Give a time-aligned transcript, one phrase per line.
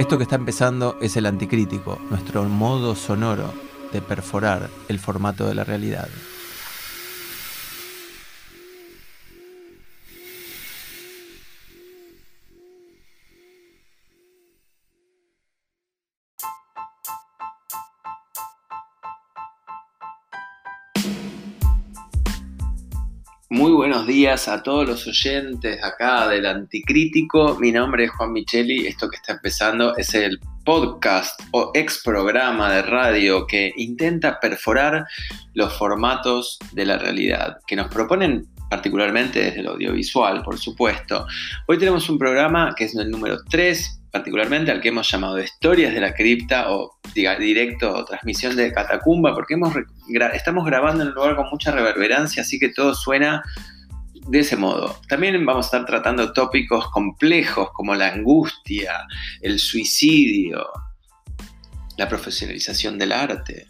[0.00, 3.52] Esto que está empezando es el anticrítico, nuestro modo sonoro
[3.92, 6.08] de perforar el formato de la realidad.
[24.20, 27.56] Días a todos los oyentes acá del Anticrítico.
[27.58, 28.86] Mi nombre es Juan Micheli.
[28.86, 35.06] Esto que está empezando es el podcast o ex programa de radio que intenta perforar
[35.54, 41.26] los formatos de la realidad, que nos proponen particularmente desde el audiovisual, por supuesto.
[41.66, 45.94] Hoy tenemos un programa que es el número 3, particularmente al que hemos llamado Historias
[45.94, 49.72] de la Cripta o diga, directo o transmisión de Catacumba, porque hemos,
[50.34, 53.42] estamos grabando en un lugar con mucha reverberancia, así que todo suena
[54.28, 54.96] de ese modo.
[55.08, 59.06] También vamos a estar tratando tópicos complejos como la angustia,
[59.40, 60.66] el suicidio,
[61.96, 63.66] la profesionalización del arte,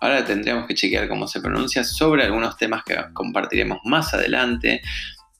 [0.00, 4.82] ahora tendríamos que chequear cómo se pronuncia, sobre algunos temas que compartiremos más adelante.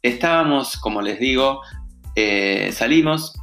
[0.01, 1.63] Estábamos, como les digo,
[2.15, 3.35] eh, salimos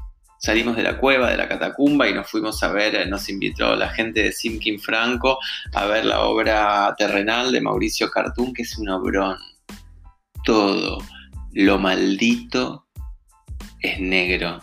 [0.43, 3.77] salimos de la cueva, de la catacumba y nos fuimos a ver, eh, nos invitó
[3.77, 5.39] la gente de Simkin Franco
[5.71, 9.37] a ver la obra terrenal de Mauricio Cartún, que es un obrón.
[10.43, 10.97] Todo
[11.53, 12.85] lo maldito
[13.79, 14.59] es negro.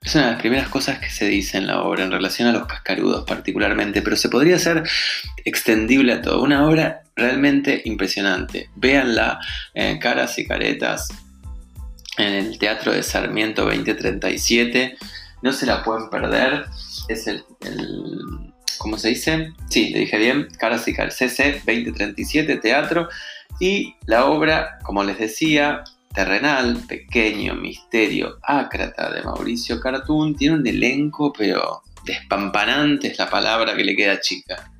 [0.00, 2.52] Es una de las primeras cosas que se dice en la obra en relación a
[2.52, 4.84] los cascarudos particularmente, pero se podría hacer
[5.44, 6.42] extendible a todo.
[6.42, 8.70] Una obra realmente impresionante.
[8.74, 9.38] Véanla,
[9.74, 11.08] eh, caras y caretas,
[12.18, 14.98] en el Teatro de Sarmiento 2037.
[15.42, 16.66] No se la pueden perder.
[17.08, 17.44] Es el,
[18.78, 19.52] ¿cómo se dice?
[19.70, 23.08] Sí, le dije bien, Caras y CC 2037 Teatro.
[23.60, 25.84] Y la obra, como les decía,
[26.14, 33.76] terrenal, pequeño, misterio, ácrata de Mauricio Cartoon, tiene un elenco, pero despampanante es la palabra
[33.76, 34.72] que le queda chica.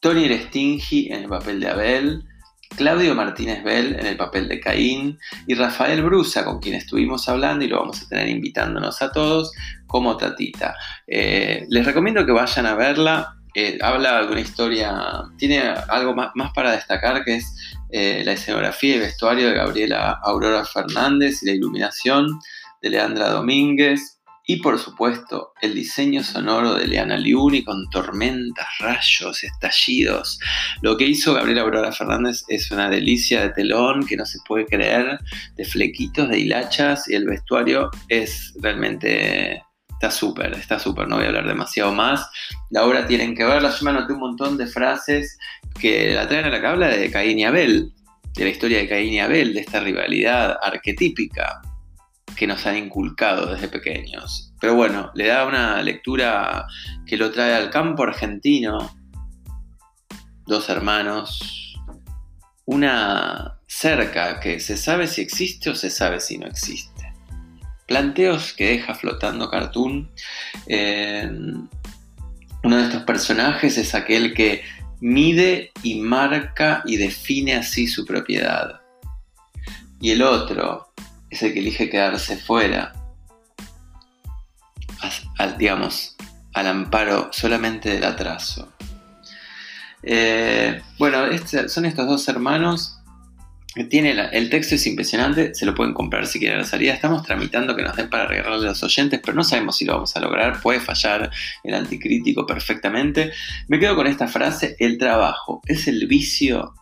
[0.00, 2.24] Tony Restingi en el papel de Abel,
[2.76, 7.64] Claudio Martínez Bell en el papel de Caín y Rafael Brusa, con quien estuvimos hablando
[7.64, 9.52] y lo vamos a tener invitándonos a todos
[9.86, 10.74] como Tatita.
[11.06, 13.34] Eh, les recomiendo que vayan a verla.
[13.54, 14.94] Eh, habla de una historia,
[15.36, 20.64] tiene algo más, para destacar que es eh, la escenografía y vestuario de Gabriela Aurora
[20.64, 22.38] Fernández y la iluminación
[22.80, 24.19] de Leandra Domínguez.
[24.46, 30.40] Y por supuesto, el diseño sonoro de Leana Liuni con tormentas, rayos, estallidos.
[30.82, 34.66] Lo que hizo Gabriela Aurora Fernández es una delicia de telón que no se puede
[34.66, 35.20] creer,
[35.56, 39.62] de flequitos, de hilachas, y el vestuario es realmente
[39.92, 42.26] está súper, está súper, no voy a hablar demasiado más.
[42.70, 45.38] La obra tienen que verla, yo me anoté un montón de frases
[45.78, 47.92] que la traen a la que habla de Caín y Abel,
[48.34, 51.60] de la historia de Caín y Abel, de esta rivalidad arquetípica
[52.40, 54.54] que nos han inculcado desde pequeños.
[54.62, 56.66] Pero bueno, le da una lectura
[57.04, 58.96] que lo trae al campo argentino,
[60.46, 61.76] dos hermanos,
[62.64, 67.12] una cerca que se sabe si existe o se sabe si no existe.
[67.86, 70.10] Planteos que deja flotando Cartoon.
[70.66, 71.66] uno
[72.76, 74.62] de estos personajes es aquel que
[75.00, 78.80] mide y marca y define así su propiedad.
[80.00, 80.90] Y el otro,
[81.30, 82.92] es el que elige quedarse fuera,
[85.38, 86.16] al, digamos,
[86.52, 88.72] al amparo solamente del atraso.
[90.02, 92.96] Eh, bueno, este, son estos dos hermanos.
[93.76, 96.92] El texto es impresionante, se lo pueden comprar si quieren la salida.
[96.92, 99.94] Estamos tramitando que nos den para regalarle a los oyentes, pero no sabemos si lo
[99.94, 100.60] vamos a lograr.
[100.60, 101.30] Puede fallar
[101.62, 103.32] el anticrítico perfectamente.
[103.68, 106.74] Me quedo con esta frase: el trabajo es el vicio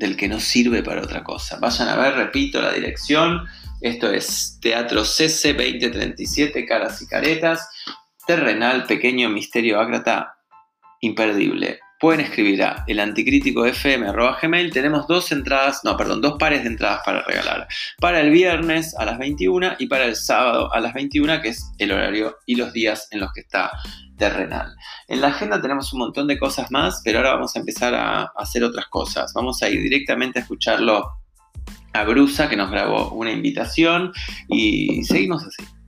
[0.00, 1.58] del que no sirve para otra cosa.
[1.60, 3.46] Vayan a ver, repito, la dirección.
[3.82, 7.68] Esto es Teatro CC 2037, Caras y Caretas.
[8.26, 10.36] terrenal, pequeño misterio ágrata,
[11.00, 11.80] imperdible.
[12.00, 14.72] Pueden escribir a elanticríticofm.gmail.
[14.72, 17.68] Tenemos dos entradas, no, perdón, dos pares de entradas para regalar.
[17.98, 21.70] Para el viernes a las 21 y para el sábado a las 21, que es
[21.76, 23.70] el horario y los días en los que está
[24.16, 24.74] terrenal.
[25.08, 28.32] En la agenda tenemos un montón de cosas más, pero ahora vamos a empezar a
[28.34, 29.32] hacer otras cosas.
[29.34, 31.20] Vamos a ir directamente a escucharlo
[31.92, 34.12] a Brusa, que nos grabó una invitación,
[34.48, 35.79] y seguimos así.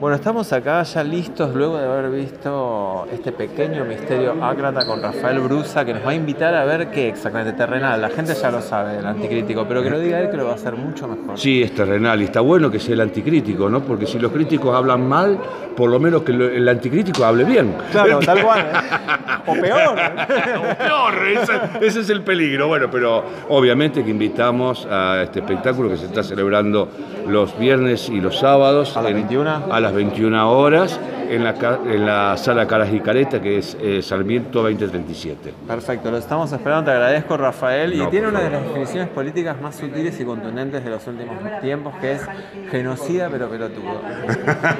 [0.00, 5.38] Bueno, estamos acá ya listos luego de haber visto este pequeño misterio ácrata con Rafael
[5.38, 8.00] Brusa, que nos va a invitar a ver qué exactamente terrenal.
[8.02, 10.52] La gente ya lo sabe, el anticrítico, pero que lo diga él que lo va
[10.52, 11.38] a hacer mucho mejor.
[11.38, 13.82] Sí, es terrenal y está bueno que sea el anticrítico, ¿no?
[13.84, 15.38] Porque si los críticos hablan mal,
[15.76, 17.76] por lo menos que el anticrítico hable bien.
[17.92, 18.60] Claro, tal cual.
[18.60, 18.64] ¿eh?
[19.46, 19.98] O peor.
[19.98, 21.52] o peor, ese,
[21.86, 22.66] ese, es el peligro.
[22.66, 26.88] Bueno, pero obviamente que invitamos a este espectáculo que se está celebrando
[27.26, 28.96] los viernes y los sábados.
[28.96, 29.66] A las 21.
[29.70, 30.98] A las 21 horas
[31.28, 31.54] en la,
[31.86, 35.52] en la sala Caras y Careta, que es eh, Sarmiento 2037.
[35.66, 37.92] Perfecto, lo estamos esperando, te agradezco Rafael.
[37.92, 41.94] y tiene una de las definiciones políticas más sutiles y contundentes de los últimos tiempos,
[42.00, 42.22] que es
[42.70, 43.84] genocida pero pelotudo.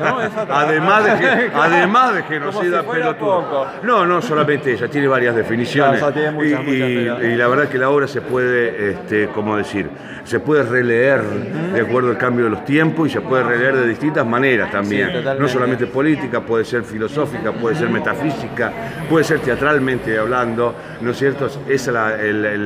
[0.00, 0.18] ¿No?
[0.54, 3.66] además, de, además de genocida pelotudo.
[3.82, 6.02] No, no solamente ella, tiene varias definiciones.
[6.02, 9.88] y, la verdad que la obra se puede, este, ¿cómo decir?
[10.24, 13.86] Se puede releer de acuerdo al cambio de los tiempos y se puede releer de
[13.86, 14.93] distintas maneras también.
[15.38, 18.72] No solamente política puede ser filosófica, puede ser metafísica,
[19.08, 21.46] puede ser teatralmente hablando, ¿no es cierto?
[21.68, 22.56] Esa es la,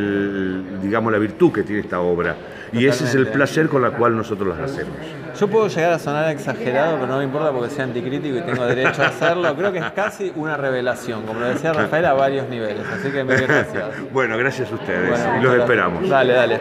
[0.83, 2.37] digamos, la virtud que tiene esta obra.
[2.73, 4.95] Y ese es el placer con la cual nosotros las hacemos.
[5.39, 8.67] Yo puedo llegar a sonar exagerado, pero no me importa porque sea anticrítico y tengo
[8.67, 9.55] derecho a hacerlo.
[9.57, 12.85] Creo que es casi una revelación, como lo decía Rafael, a varios niveles.
[12.93, 13.85] Así que muchas gracias.
[14.13, 16.09] bueno, gracias a ustedes y los esperamos.
[16.09, 16.61] Dale, dale.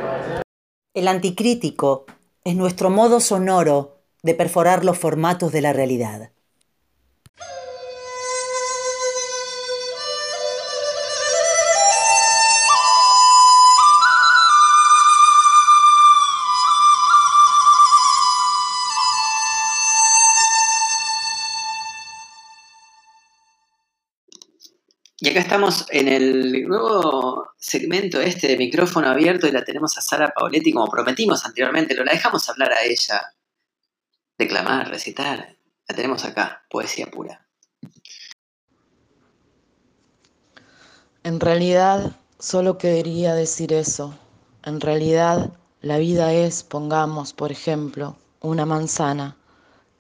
[0.94, 2.06] El anticrítico
[2.44, 3.97] es nuestro modo sonoro
[4.28, 6.32] de perforar los formatos de la realidad.
[25.20, 30.02] Y acá estamos en el nuevo segmento este de micrófono abierto y la tenemos a
[30.02, 33.22] Sara Paoletti como prometimos anteriormente, lo la dejamos hablar a ella,
[34.38, 35.58] declamar, recitar.
[35.88, 37.48] La tenemos acá, poesía pura.
[41.24, 44.18] En realidad, solo quería decir eso.
[44.64, 45.52] En realidad,
[45.82, 49.36] la vida es, pongamos, por ejemplo, una manzana.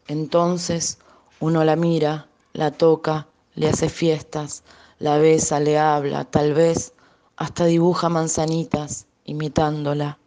[0.07, 0.99] Entonces,
[1.39, 4.63] uno la mira, la toca, le hace fiestas,
[4.99, 6.93] la besa, le habla, tal vez
[7.35, 10.17] hasta dibuja manzanitas imitándola.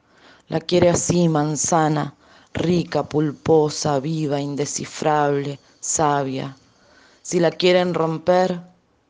[0.48, 2.14] La quiere así, manzana,
[2.54, 6.56] rica, pulposa, viva, indescifrable, sabia.
[7.22, 8.60] Si la quieren romper,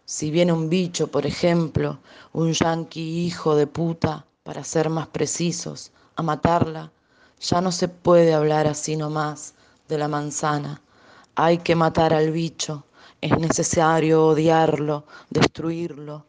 [0.05, 1.99] si viene un bicho, por ejemplo,
[2.33, 6.91] un yanqui hijo de puta, para ser más precisos, a matarla,
[7.41, 9.55] ya no se puede hablar así nomás
[9.89, 10.81] de la manzana.
[11.37, 12.85] Hay que matar al bicho,
[13.21, 16.27] es necesario odiarlo, destruirlo.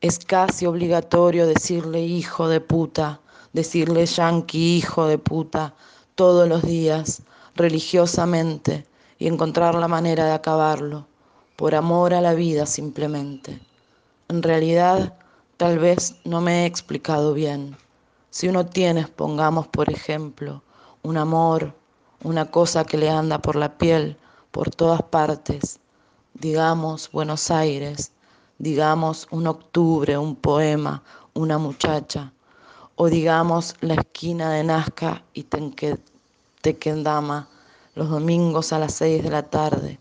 [0.00, 3.20] Es casi obligatorio decirle hijo de puta,
[3.52, 5.74] decirle yanqui hijo de puta
[6.16, 7.22] todos los días,
[7.54, 8.86] religiosamente,
[9.18, 11.06] y encontrar la manera de acabarlo,
[11.56, 13.60] por amor a la vida simplemente.
[14.28, 15.14] En realidad,
[15.58, 17.76] tal vez no me he explicado bien.
[18.30, 20.62] Si uno tiene, pongamos por ejemplo,
[21.02, 21.74] un amor,
[22.22, 24.16] una cosa que le anda por la piel,
[24.50, 25.80] por todas partes,
[26.32, 28.12] digamos Buenos Aires,
[28.58, 31.02] digamos un octubre, un poema,
[31.34, 32.32] una muchacha,
[32.96, 35.46] o digamos la esquina de Nazca y
[36.62, 37.48] Tequendama
[37.94, 39.98] los domingos a las seis de la tarde.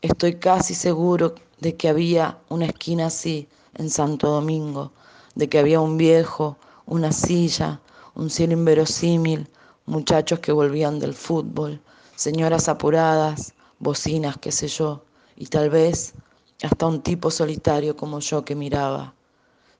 [0.00, 4.92] Estoy casi seguro de que había una esquina así en Santo Domingo,
[5.34, 7.80] de que había un viejo, una silla,
[8.14, 9.48] un cielo inverosímil,
[9.86, 11.80] muchachos que volvían del fútbol,
[12.16, 15.02] señoras apuradas, bocinas, qué sé yo
[15.36, 16.14] y tal vez
[16.62, 19.14] hasta un tipo solitario como yo que miraba.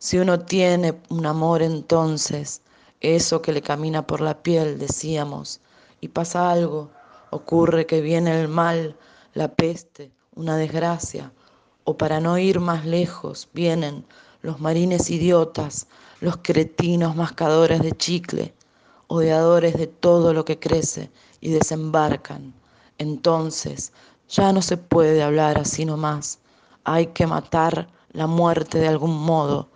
[0.04, 2.61] Si uno tiene un amor entonces,
[3.00, 5.61] eso que le camina por la piel, decíamos,
[6.00, 6.90] y pasa algo,
[7.30, 8.97] ocurre que viene el mal,
[9.32, 11.32] la peste, una desgracia,
[11.85, 14.04] o para no ir más lejos, vienen
[14.40, 15.87] los marines idiotas,
[16.21, 18.52] los cretinos mascadores de chicle,
[19.06, 22.52] odiadores de todo lo que crece, y desembarcan.
[22.99, 23.92] Entonces,
[24.28, 26.40] ya no se puede hablar así nomás.
[26.82, 29.68] Hay que matar la muerte de algún modo.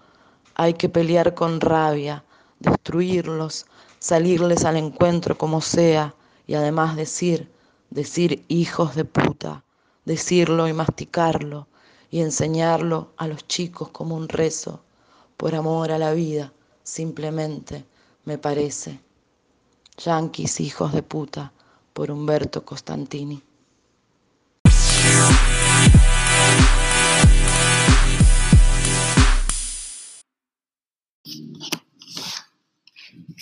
[0.58, 2.24] Hay que pelear con rabia,
[2.60, 3.66] destruirlos,
[3.98, 6.14] salirles al encuentro como sea
[6.46, 7.50] y además decir,
[7.90, 9.64] decir hijos de puta,
[10.06, 11.68] decirlo y masticarlo
[12.10, 14.80] y enseñarlo a los chicos como un rezo,
[15.36, 17.84] por amor a la vida, simplemente,
[18.24, 18.98] me parece.
[19.98, 21.52] Yanquis, hijos de puta,
[21.92, 23.42] por Humberto Costantini.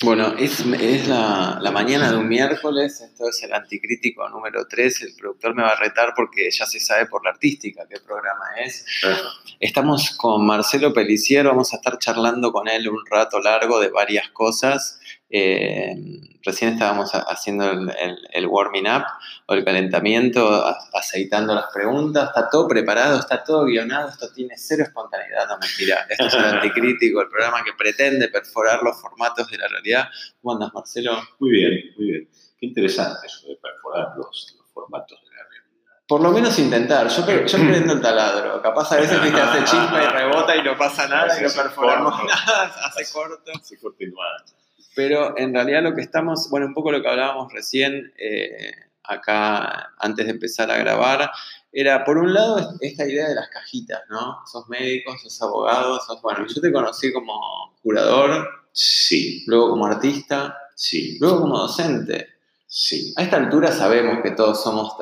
[0.03, 5.03] Bueno, es, es la, la, mañana de un miércoles, esto es el anticrítico número 3,
[5.03, 8.45] el productor me va a retar porque ya se sabe por la artística qué programa
[8.65, 8.85] es.
[9.61, 14.29] Estamos con Marcelo Pelicier, vamos a estar charlando con él un rato largo de varias
[14.31, 14.99] cosas.
[15.37, 15.97] Eh,
[16.45, 17.91] recién estábamos haciendo el,
[18.31, 19.03] el, warming up
[19.47, 24.85] o el calentamiento, aceitando las preguntas, está todo preparado, está todo guionado, esto tiene cero
[24.85, 26.07] espontaneidad, no mentira.
[26.09, 30.09] Esto es el anticrítico, el programa que pretende perforar los formatos de la realidad.
[30.41, 31.21] ¿Cómo andas, Marcelo?
[31.41, 32.29] Muy bien, muy bien.
[32.57, 36.05] Qué interesante eso de perforar los, formatos de la realidad.
[36.07, 37.09] Por lo menos intentar.
[37.09, 38.63] Yo, yo prendo el taladro.
[38.63, 42.23] Capaz a veces viste, hace chispa y rebota y no pasa nada y no perforamos
[42.25, 43.51] nada, hace corto.
[43.53, 44.13] Hace corto y
[44.95, 48.73] pero en realidad lo que estamos, bueno, un poco lo que hablábamos recién eh,
[49.05, 51.31] acá antes de empezar a grabar,
[51.73, 54.39] era por un lado esta idea de las cajitas, ¿no?
[54.47, 59.43] Sos médico, sos abogado, sos, bueno, yo te conocí como curador, sí.
[59.47, 61.19] Luego como artista, sí.
[61.21, 62.34] Luego como docente.
[62.77, 63.15] Sí.
[63.15, 64.95] A esta altura sabemos que todos somos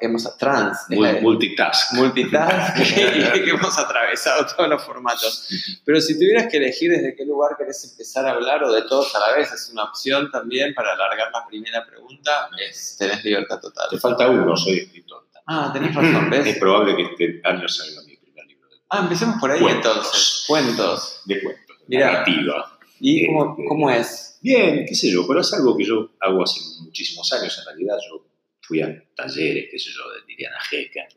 [0.00, 0.86] hemos trans.
[0.88, 1.92] multitask.
[1.92, 5.46] Multitask y que hemos atravesado todos los formatos.
[5.84, 9.14] Pero si tuvieras que elegir desde qué lugar querés empezar a hablar o de todos
[9.16, 13.60] a la vez, es una opción también para alargar la primera pregunta, es, tenés libertad
[13.60, 13.86] total.
[13.90, 15.28] Te falta uno, soy escritor.
[15.46, 16.46] Ah, tenés razón, ¿ves?
[16.46, 18.66] Es probable que este año salga mi primer libro.
[18.70, 20.44] De ah, empecemos por ahí entonces.
[20.46, 21.20] Cuentos.
[21.26, 21.76] De cuentos.
[21.86, 22.73] Narrativa.
[23.06, 24.38] ¿Y cómo, cómo es?
[24.40, 27.98] Bien, qué sé yo, pero es algo que yo hago hace muchísimos años en realidad.
[28.08, 28.24] Yo
[28.62, 31.08] fui a talleres, qué sé yo, de Liliana Hecker,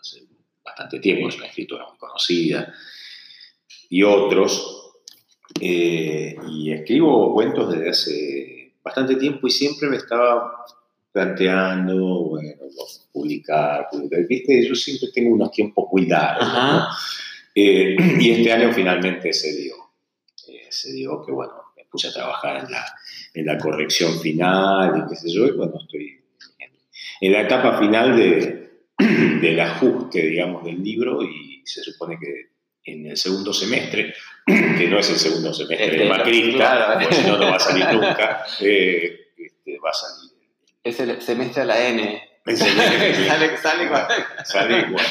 [0.00, 0.22] hace
[0.64, 2.72] bastante tiempo, es una escritora muy conocida,
[3.90, 4.94] y otros.
[5.60, 10.64] Eh, y escribo cuentos desde hace bastante tiempo y siempre me estaba
[11.12, 11.96] planteando,
[12.30, 12.62] bueno,
[13.12, 14.26] publicar, publicar.
[14.26, 16.48] Viste, yo siempre tengo unos tiempos muy largos.
[17.54, 19.85] Eh, y este año finalmente se dio.
[20.48, 21.52] Eh, se dio que, bueno,
[21.90, 22.84] puse a trabajar en la,
[23.34, 26.20] en la corrección final y qué sé yo, y cuando estoy
[27.20, 32.50] en, la etapa final de, del ajuste, digamos, del libro y se supone que
[32.84, 34.14] en el segundo semestre,
[34.46, 37.86] que no es el segundo semestre de Macrista, porque si no, no va a salir
[37.92, 40.32] nunca, eh, este, va a salir.
[40.84, 42.22] Es el semestre a la N.
[42.46, 43.90] sale, sale,
[44.44, 45.04] sale igual.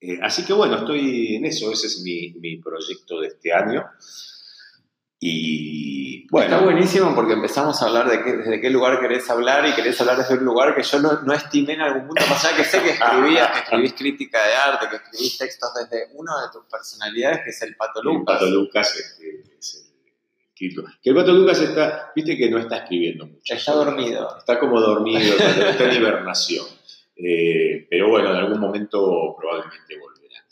[0.00, 3.84] Eh, así que bueno, estoy en eso, ese es mi, mi proyecto de este año.
[5.22, 6.54] Y bueno.
[6.54, 10.00] Está buenísimo porque empezamos a hablar de qué, desde qué lugar querés hablar y querés
[10.00, 12.64] hablar desde un lugar que yo no, no estimé en algún punto, más allá que
[12.64, 16.64] sé que escribías, que escribís crítica de arte, que escribís textos desde una de tus
[16.64, 18.40] personalidades, que es el Pato Lucas.
[18.40, 19.90] El Pato Lucas este, es, el
[21.02, 23.54] que el Pato Lucas está, viste que no está escribiendo mucho.
[23.54, 24.38] Está dormido.
[24.38, 26.66] Está como dormido, está en hibernación.
[27.22, 30.44] Eh, pero bueno, en algún momento probablemente volverá.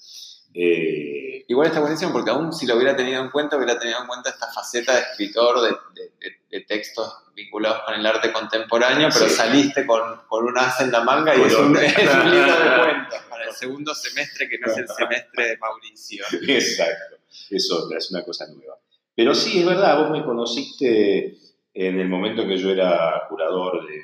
[0.55, 4.07] Eh, Igual está buenísimo porque aún si lo hubiera tenido en cuenta, hubiera tenido en
[4.07, 6.13] cuenta esta faceta de escritor de,
[6.51, 11.03] de, textos vinculados con el arte contemporáneo, pero saliste con, con, un as en la
[11.03, 14.89] manga y es un, libro de cuentos para el segundo semestre que no es el
[14.89, 16.25] semestre de Mauricio.
[16.49, 17.17] Exacto,
[17.49, 18.77] eso es una cosa nueva.
[19.15, 21.35] Pero sí, es verdad, vos me conociste
[21.73, 24.03] en el momento que yo era curador de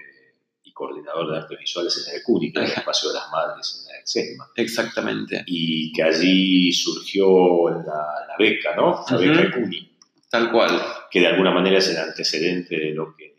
[0.75, 4.07] coordinador de artes visuales en el CUNY, en el Espacio de las Madres en el
[4.07, 4.51] SEGMA.
[4.57, 5.45] Exactamente.
[5.47, 9.05] Y que allí surgió la, beca, ¿no?
[9.09, 9.91] La beca CUNY.
[10.29, 10.83] Tal cual.
[11.11, 13.35] Que de alguna manera es el antecedente de lo que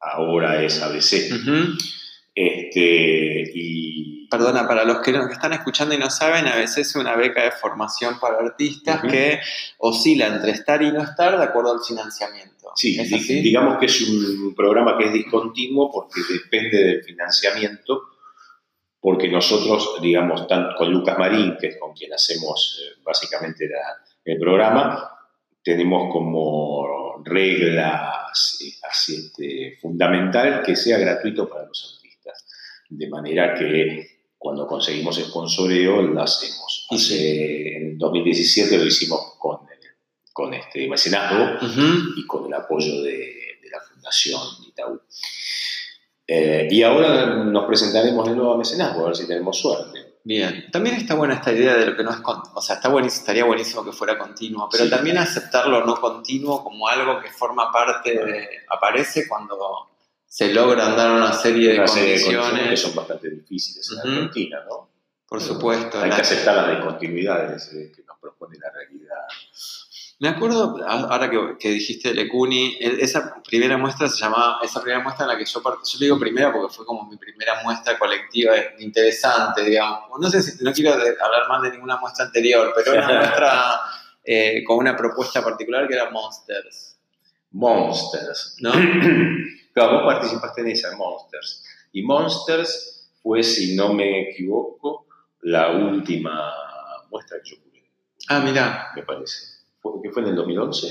[0.00, 1.30] ahora es ABC.
[2.34, 4.09] Este, y...
[4.30, 7.50] Perdona, para los que, están escuchando y no saben, a veces es una beca de
[7.50, 9.40] formación para artistas que
[9.78, 12.70] oscila entre estar y no estar de acuerdo al financiamiento.
[12.76, 12.96] Sí,
[13.42, 18.02] digamos que es un programa que es discontinuo porque depende del financiamiento,
[19.00, 23.68] porque nosotros, digamos, tanto con Lucas Marín, que es con quien hacemos eh, básicamente
[24.24, 25.10] el programa,
[25.60, 28.72] tenemos como regla así,
[29.16, 32.46] este, fundamental que sea gratuito para los artistas
[32.88, 36.86] de manera que cuando conseguimos el sponsoreo lo hacemos.
[37.10, 39.58] en 2017 lo hicimos con,
[40.32, 41.58] con este mecenazgo
[42.16, 44.98] y con el apoyo de, la Fundación Itaú.
[46.26, 50.16] Eh, y ahora nos presentaremos de nuevo a mecenazgo, a ver si tenemos suerte.
[50.24, 52.18] Bien, también está buena esta idea de lo que no es,
[52.54, 56.64] o sea, está buenísimo, estaría buenísimo que fuera continuo, pero también aceptar lo no continuo
[56.64, 59.89] como algo que forma parte de, aparece cuando
[60.32, 62.70] se logran dar una serie de serie de condiciones.
[62.70, 64.08] que son bastante difíciles en Ujú.
[64.08, 64.88] Argentina, ¿no?
[65.26, 66.00] Por supuesto.
[66.00, 69.16] Hay la- que aceptar las discontinuidades eh, que nos propone la realidad.
[70.20, 75.02] Me acuerdo, ahora que, que dijiste Lecuni, e- esa primera muestra se llamaba, esa primera
[75.02, 77.62] muestra en la que yo part- yo le digo primera porque fue como mi primera
[77.64, 80.10] muestra colectiva interesante, digamos.
[80.20, 83.80] No sé si, no quiero hablar más de ninguna muestra anterior, pero una muestra
[84.22, 86.98] eh, con una propuesta particular que era Monsters,
[87.52, 88.56] Monsters.
[88.60, 88.72] ¿no?
[89.74, 91.64] Claro, vos participaste en esa, Monsters.
[91.92, 95.06] Y Monsters fue, si no me equivoco,
[95.42, 96.52] la última
[97.10, 97.82] muestra que yo pude,
[98.28, 99.36] Ah, mira, me parece.
[99.80, 100.86] ¿Fue, ¿Que fue en el 2011?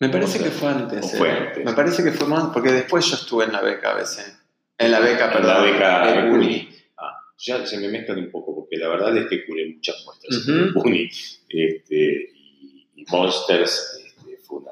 [0.00, 1.04] me parece O sea, que fue antes.
[1.04, 1.32] o fue eh.
[1.32, 1.64] antes.
[1.64, 4.32] Me parece que fue más, porque después yo estuve en la beca a veces.
[4.78, 5.54] En la beca, En perdón.
[5.54, 6.30] la beca de.
[6.30, 6.68] Cuni.
[6.96, 10.36] Ah, ya se me mezclan un poco, porque la verdad es que curé muchas muestras
[10.46, 10.52] Ujú.
[10.52, 11.08] en Cuni.
[11.48, 14.70] Este, y, y Monsters este, fue una,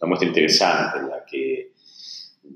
[0.00, 1.72] una muestra interesante en la que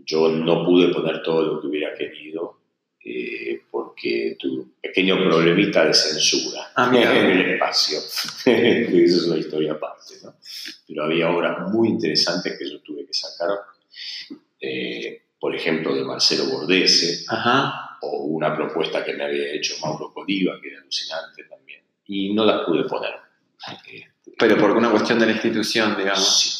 [0.08, 2.56] yo no pude poner todo lo que hubiera querido
[3.04, 7.98] eh, porque tuve un pequeño problemita de censura Ah, en el espacio.
[8.44, 10.34] Eso es una historia aparte, ¿no?
[10.86, 13.50] Pero había obras muy interesantes que yo tuve que sacar.
[14.60, 17.96] eh, por ejemplo, de Marcelo Bordese, Ajá.
[18.02, 22.44] o una propuesta que me había hecho Mauro Coliva, que era alucinante también, y no
[22.44, 23.14] las pude poner.
[24.38, 26.40] Pero por una cuestión de la institución, digamos.
[26.40, 26.57] sí,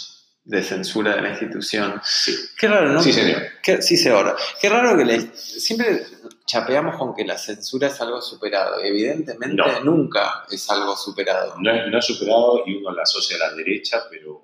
[0.49, 2.01] de censura de la institución.
[2.03, 2.35] sí.
[2.59, 3.03] Qué raro, ¿no?
[3.03, 3.43] Sí, señor.
[3.63, 4.35] Qué- sí, señor.
[4.61, 6.07] Qué raro que le- siempre
[6.47, 8.83] chapeamos con que la censura es algo superado.
[8.83, 9.81] Evidentemente No.
[9.85, 11.55] nunca es algo superado.
[11.61, 14.41] No, es- no ha superado y uno la asocia a la derecha, pero,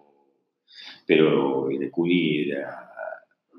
[1.07, 2.91] pero el CUNY era,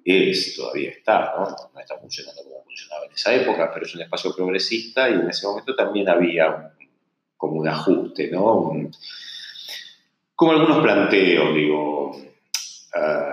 [0.04, 1.50] es, todavía está, ¿no?
[1.74, 5.30] No está funcionando como funcionaba en esa época, pero es un espacio progresista y en
[5.32, 6.88] ese momento también había un-
[7.36, 8.54] como un ajuste, ¿no?
[8.70, 8.92] Un-
[10.36, 11.96] como algunos planteos, digo,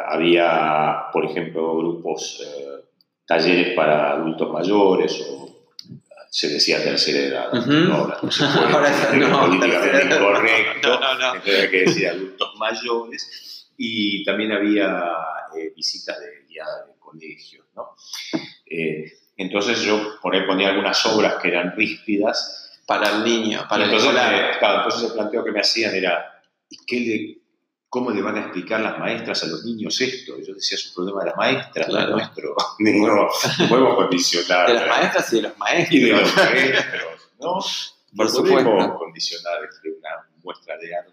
[0.08, 2.84] había, por ejemplo, grupos, eh,
[3.26, 5.48] talleres para adultos mayores o
[6.30, 7.52] se decía tercera edad.
[7.52, 7.94] ¿no?
[7.94, 11.34] ahora no se puede, Ahora ya es no, políticamente incorrecto, no, no, no.
[11.36, 15.02] entonces que decir adultos mayores, y también había
[15.56, 17.94] eh, visitas de guiadas de colegios, ¿no?
[18.66, 23.84] Eh, entonces yo por ahí ponía algunas obras que eran ríspidas, Para el niño, para
[23.84, 24.34] el entonces, escolar.
[24.34, 27.41] eh, claro, entonces el planteo que me hacían era, ¿y qué le,
[27.92, 30.32] cómo le van a explicar las maestras a los niños esto?
[30.38, 32.08] Yo decía, es un problema de las maestras, no Claro.
[32.08, 32.56] es nuestro.
[33.58, 34.66] No podemos condicionar.
[34.66, 35.94] De las maestras y de los maestros.
[35.94, 37.52] Y de los maestros, ¿no?
[38.16, 38.70] Por No supuesto.
[38.70, 41.12] podemos condicionar una muestra de arte.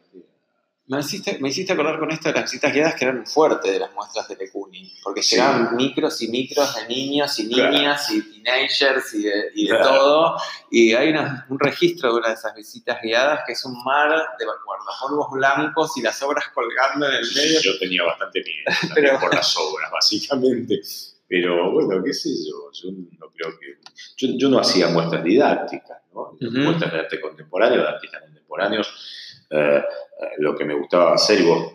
[0.89, 3.77] Me hiciste, me hiciste acordar con esto de las visitas guiadas que eran fuertes de
[3.79, 5.35] las muestras de Lecuni, porque Sí.
[5.35, 7.71] llegaban micros y micros de niños y Claro.
[7.71, 9.85] niñas y teenagers y de, y de Claro.
[9.87, 10.37] todo,
[10.71, 14.09] y hay una- un registro de una de esas visitas guiadas que es un mar
[14.39, 17.61] de guardapolvos blancos y las obras colgando en el medio.
[17.61, 20.81] Yo tenía bastante miedo Pero- por las obras, básicamente.
[21.27, 23.77] Pero bueno, qué sé yo, yo no creo que...
[24.17, 26.35] Yo, yo no hacía muestras didácticas, ¿no?
[26.41, 29.45] Muestras de arte contemporáneo, de artistas contemporáneos.
[29.51, 29.83] Eh,
[30.39, 31.73] lo que me gustaba hacer, y vos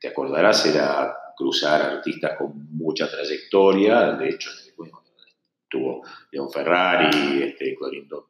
[0.00, 4.12] te acordarás, era cruzar artistas con mucha trayectoria.
[4.12, 4.50] De hecho,
[5.64, 7.76] estuvo León Ferrari, este,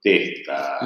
[0.03, 0.79] Testa.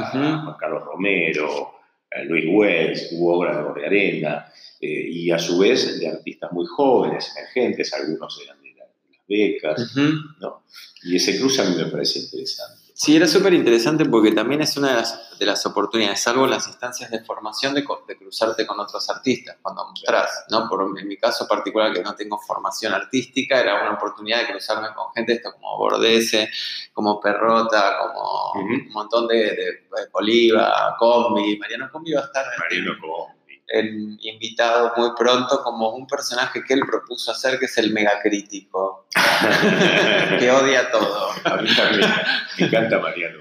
[0.44, 1.74] Juan Carlos Romero,
[2.10, 4.46] eh, Luis Wells, hubo obras de Borge Arena,
[4.80, 9.16] eh, y a su vez de artistas muy jóvenes, emergentes, algunos eran de, la- de
[9.16, 9.96] las becas.
[10.40, 10.62] ¿no?
[11.02, 12.75] Y ese cruce a mí me parece interesante.
[12.98, 16.66] Sí, era súper interesante porque también es una de las, de las oportunidades, salvo las
[16.66, 20.66] instancias de formación, de, de cruzarte con otros artistas cuando mostrás, ¿no?
[20.66, 24.88] Por, en mi caso particular, que no tengo formación artística, era una oportunidad de cruzarme
[24.94, 26.48] con gente esto como Bordese,
[26.94, 31.58] como Perrota, como un montón de, de, de Oliva, Combi.
[31.58, 33.45] Mariano Combi va a estar Mariano Combi.
[33.68, 39.06] En- invitado muy pronto como un personaje que él propuso hacer, que es el megacrítico,
[40.38, 41.30] que odia todo.
[41.44, 42.10] A mí también
[42.58, 43.40] me encanta Mariano.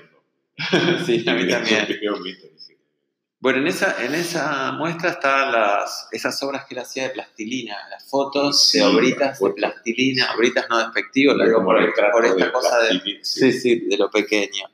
[1.06, 1.86] Sí, a mí también.
[1.88, 2.78] Yo tengo un mito, dice.
[3.46, 7.78] Bueno, en esa, en esa muestra estaban las, esas obras que él hacía de plastilina,
[7.92, 12.80] las fotos Sí, de obritas de plastilina, obritas no despectivo, digo por, esta de cosa
[12.80, 14.66] de, plastilina, sí, sí, de lo pequeño.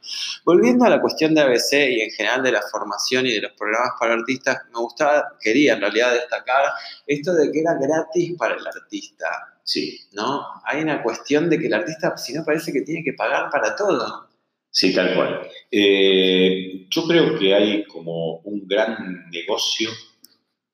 [0.46, 3.52] Volviendo a la cuestión de ABC y en general de la formación y de los
[3.58, 6.64] programas para artistas, me gustaba, quería en realidad destacar
[7.06, 10.46] esto de que era gratis para el artista, Sí, ¿no?
[10.64, 13.76] Hay una cuestión de que el artista, si no, parece que tiene que pagar para
[13.76, 14.31] todo.
[14.72, 15.48] Sí, tal cual.
[15.70, 19.90] Eh, yo creo que hay como un gran negocio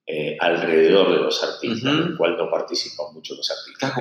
[0.06, 2.04] eh, alrededor de los artistas, Ujú.
[2.04, 3.94] del cual no participan mucho los artistas.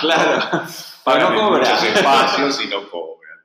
[0.00, 0.60] Claro.
[1.04, 3.38] pagan no en muchos espacios y no cobran.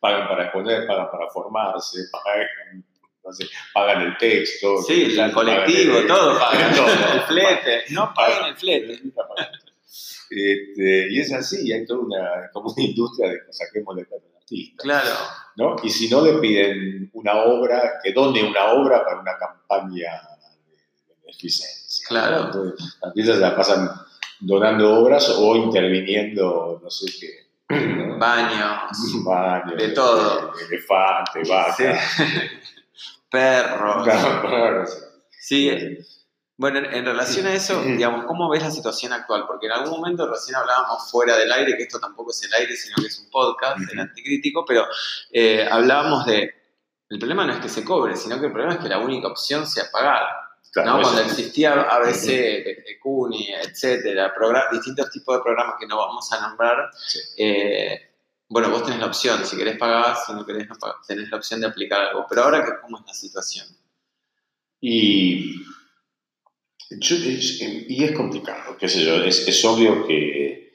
[0.00, 2.84] pagan para exponer, pagan para formarse, pagan,
[3.24, 4.80] no sé, pagan el texto.
[4.82, 6.86] Sí, el pagan colectivo, el- todo pagan, todo.
[6.86, 7.84] el flete.
[7.90, 9.02] No pagan el flete.
[10.30, 14.36] Este, y es así, hay toda una, como una industria de que saquemos de al
[14.36, 14.82] artista.
[14.82, 15.14] Claro.
[15.56, 15.76] ¿no?
[15.82, 20.12] Y si no le piden una obra, que done una obra para una campaña
[21.08, 22.06] de beneficencia.
[22.08, 22.46] Claro.
[22.46, 23.90] Entonces, las se la pasan
[24.40, 27.76] donando obras o interviniendo, no sé qué.
[27.76, 28.16] ¿no?
[28.18, 30.52] Baños, Baños, De todo.
[30.68, 32.00] Elefante, vaca.
[33.30, 34.08] perros.
[34.42, 35.06] perros.
[35.30, 35.70] Sí,
[36.60, 39.46] bueno, en, en relación a eso, digamos, ¿cómo ves la situación actual?
[39.46, 42.76] Porque en algún momento recién hablábamos fuera del aire, que esto tampoco es el aire,
[42.76, 44.86] sino que es un podcast, el anticrítico, pero
[45.32, 46.54] eh, hablábamos de,
[47.08, 49.28] el problema no es que se cobre, sino que el problema es que la única
[49.28, 50.22] opción sea pagar.
[50.70, 51.02] Claro, ¿no?
[51.02, 54.32] Cuando existía ABC, CUNY, etcétera,
[54.70, 57.18] distintos tipos de programas que no vamos a nombrar, Sí.
[57.38, 58.12] eh,
[58.48, 61.38] bueno, vos tenés la opción, si querés pagar, si no querés no pagás, tenés la
[61.38, 62.26] opción de aplicar algo.
[62.28, 63.66] Pero ahora, ¿qué- ¿cómo es la situación?
[64.80, 65.56] Y,
[66.98, 70.72] yo- es, y es complicado, qué sé yo, es, es obvio que,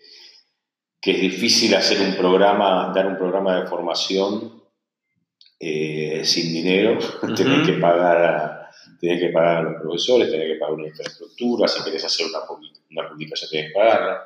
[1.02, 4.64] que es difícil hacer un programa, dar un programa de formación
[5.60, 6.98] eh, sin dinero,
[7.36, 11.68] tenés que pagar a, tenés que pagar a los profesores, tenés que pagar una infraestructura,
[11.68, 12.40] si querés hacer una,
[12.92, 14.22] una publicación tenés que pagarla.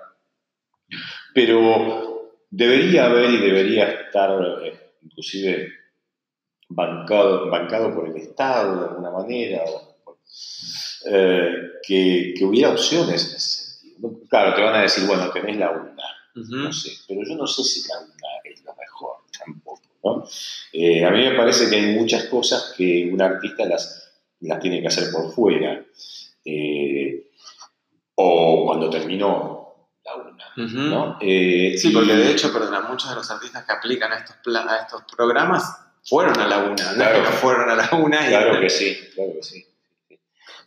[1.34, 4.32] Pero debería haber y debería estar
[4.63, 5.67] eh, inclusive
[6.69, 9.88] bancado, bancado por el Estado de alguna manera, o
[11.06, 11.54] eh,
[11.86, 14.12] que, que hubiera opciones en ese sentido.
[14.30, 16.04] Claro, te van a decir, bueno, tenés la UNA,
[16.36, 18.13] no sé, pero yo no sé si la UNA
[18.44, 19.82] es lo mejor tampoco.
[20.04, 20.24] ¿no?
[20.72, 24.12] Eh, a mí me parece que hay muchas cosas que un artista las,
[24.42, 25.84] las tiene que hacer por fuera.
[26.46, 27.26] Eh,
[28.15, 30.46] o cuando terminó la UNA.
[30.89, 31.18] ¿no?
[31.22, 34.78] Eh, Sí, porque de hecho, perdona, muchos de los artistas que aplican a estos, a
[34.78, 35.63] estos programas
[36.04, 37.24] fueron a la una, Claro.
[37.24, 39.65] no fueron a la una y Claro que sí, claro que sí.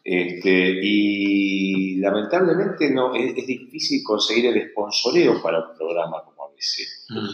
[0.04, 6.86] Este, y lamentablemente no, es, es difícil conseguir el sponsoreo para un programa como ABC.
[7.10, 7.28] Mm.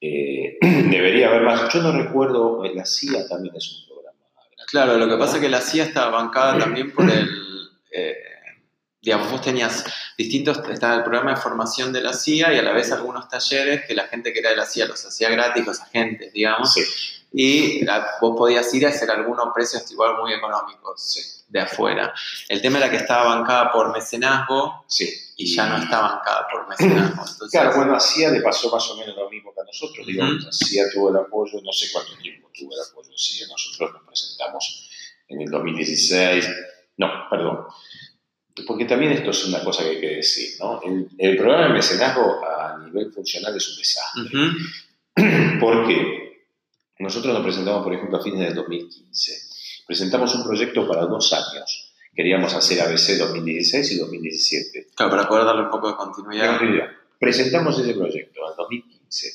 [0.00, 0.58] Eh,
[0.90, 1.72] debería haber más.
[1.72, 4.18] Yo no recuerdo, eh, la CIA también es un programa.
[4.68, 5.18] Claro, lo que ¿no?
[5.18, 7.28] pasa es que la CIA estaba bancada también por el.
[7.90, 8.16] eh,
[9.00, 9.84] digamos, vos tenías
[10.18, 10.60] distintos.
[10.70, 13.94] Estaba el programa de formación de la CIA y a la vez algunos talleres que
[13.94, 16.72] la gente que era de la CIA los hacía gratis, los agentes, digamos.
[16.74, 16.82] Sí,
[17.32, 22.14] Y la- vos podías ir a hacer algunos precios igual muy económicos de afuera.
[22.48, 25.08] El tema era que estaba bancada por mecenazgo sí.
[25.36, 27.22] y ya no está bancada por mecenazgo.
[27.30, 30.06] Entonces, Claro, bueno, a CIA le pasó más o menos lo mismo que a nosotros.
[30.06, 30.52] Digamos, Ujú.
[30.52, 33.46] CIA tuvo el apoyo, no sé cuánto tiempo tuvo el apoyo de CIA.
[33.48, 34.90] Nosotros nos presentamos
[35.28, 36.48] en el 2016.
[36.96, 37.66] No, perdón.
[38.66, 40.80] Porque también esto es una cosa que hay que decir, ¿no?
[40.82, 44.22] El, el programa de mecenazgo a nivel funcional es un desastre.
[44.24, 45.60] Ujú.
[45.60, 46.46] ¿Por qué?
[46.98, 49.51] Nosotros nos presentamos, por ejemplo, a fines del 2015.
[49.86, 51.92] Presentamos un proyecto para dos años.
[52.14, 54.88] Queríamos hacer ABC 2016 y 2017.
[54.94, 56.60] Claro, para poder darle un poco de continuidad.
[57.18, 59.28] Presentamos ese proyecto en 2015.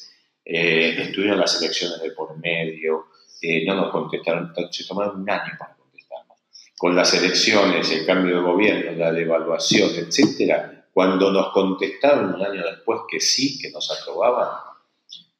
[0.45, 3.07] Eh, estuvieron las elecciones de por medio,
[3.41, 6.37] eh, no nos contestaron, se tomaron un año para contestarnos.
[6.77, 12.63] Con las elecciones, el cambio de gobierno, la devaluación, etcétera, cuando nos contestaron un año
[12.63, 14.49] después que sí, que nos aprobaban,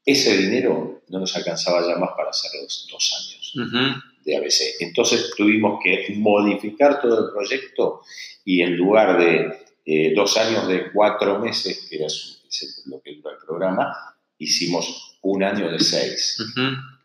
[0.06, 4.02] ese dinero no nos alcanzaba ya más para hacer los dos años Ujú.
[4.28, 4.82] De ABC.
[4.82, 8.02] Entonces tuvimos que modificar todo el proyecto
[8.44, 13.32] y en lugar de eh, dos años de cuatro meses, que es, lo que dura
[13.32, 16.38] el programa, hicimos un año de seis.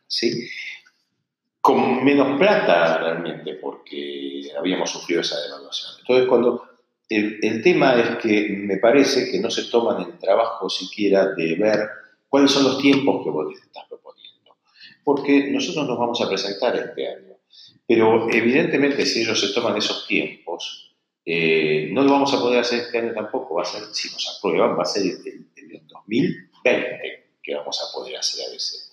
[0.06, 0.48] ¿sí?
[1.60, 5.92] Con menos plata realmente, porque habíamos sufrido esa devaluación.
[6.00, 6.64] Entonces, cuando
[7.08, 11.54] el, el tema es que me parece que no se toman el trabajo siquiera de
[11.54, 11.88] ver
[12.28, 13.84] cuáles son los tiempos que vos estás.
[15.04, 17.36] Porque nosotros nos vamos a presentar este año,
[17.86, 22.80] pero evidentemente si ellos se toman esos tiempos, eh, no lo vamos a poder hacer
[22.80, 25.86] este año tampoco, va a ser, si nos aprueban, va a ser el, el, el
[25.86, 28.92] 2020 que vamos a poder hacer a veces.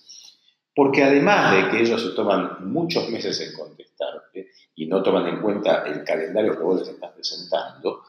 [0.74, 5.40] Porque además de que ellos se toman muchos meses en contestarte y no toman en
[5.40, 8.02] cuenta el calendario que vos les estás presentando,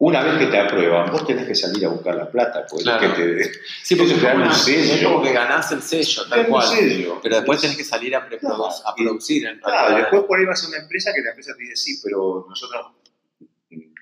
[0.00, 3.14] una vez que te aprueban, vos tenés que salir a buscar la plata, pues Claro.
[3.16, 3.50] que te,
[3.82, 4.94] Sí, porque es como, un sello.
[4.94, 6.66] es como que ganás el sello, tal cual.
[6.68, 7.18] sello.
[7.22, 10.64] Pero después tenés que salir a, preprodu- a producir en Claro, después por ahí vas
[10.64, 12.86] a una empresa que la empresa te dice, sí, pero nosotros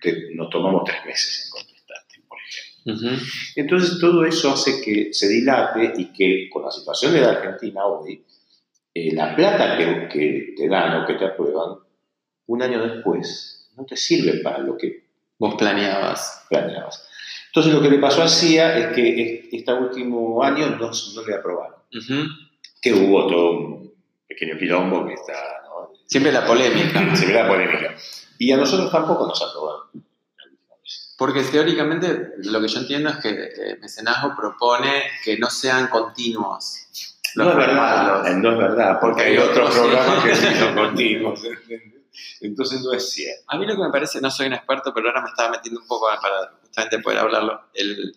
[0.03, 3.27] te- nos tomamos tres meses en contestarte, por ejemplo.
[3.57, 7.85] Entonces todo eso hace que se dilate y que con la situación de la Argentina
[7.87, 8.23] hoy,
[8.95, 11.79] eh, la plata que, que te dan o que te aprueban,
[12.49, 15.06] un año después no te sirve para lo que
[15.39, 16.47] Vos planeabas.
[16.49, 17.07] planeabas.
[17.47, 21.35] Entonces lo que le pasó a CIA es que este último año no, no le
[21.35, 21.77] aprobaron.
[21.95, 22.29] Ujú.
[22.83, 23.95] Que hubo todo un
[24.29, 25.33] pequeño quilombo que está...
[25.65, 25.91] ¿no?
[26.07, 27.01] Siempre la polémica.
[27.27, 27.95] Ve la polémica.
[28.39, 30.05] Y a nosotros tampoco nos aprobaron.
[31.17, 36.89] Porque teóricamente lo que yo entiendo es que el mecenazgo propone que no sean continuos.
[37.37, 41.43] No es verdad, no es verdad, porque hay otros programas que sí son continuos.
[42.41, 43.45] Entonces no es cierto.
[43.49, 45.81] A mí lo que me parece, no soy un experto, pero ahora me estaba metiendo
[45.81, 47.61] un poco para justamente poder hablarlo.
[47.75, 48.17] El,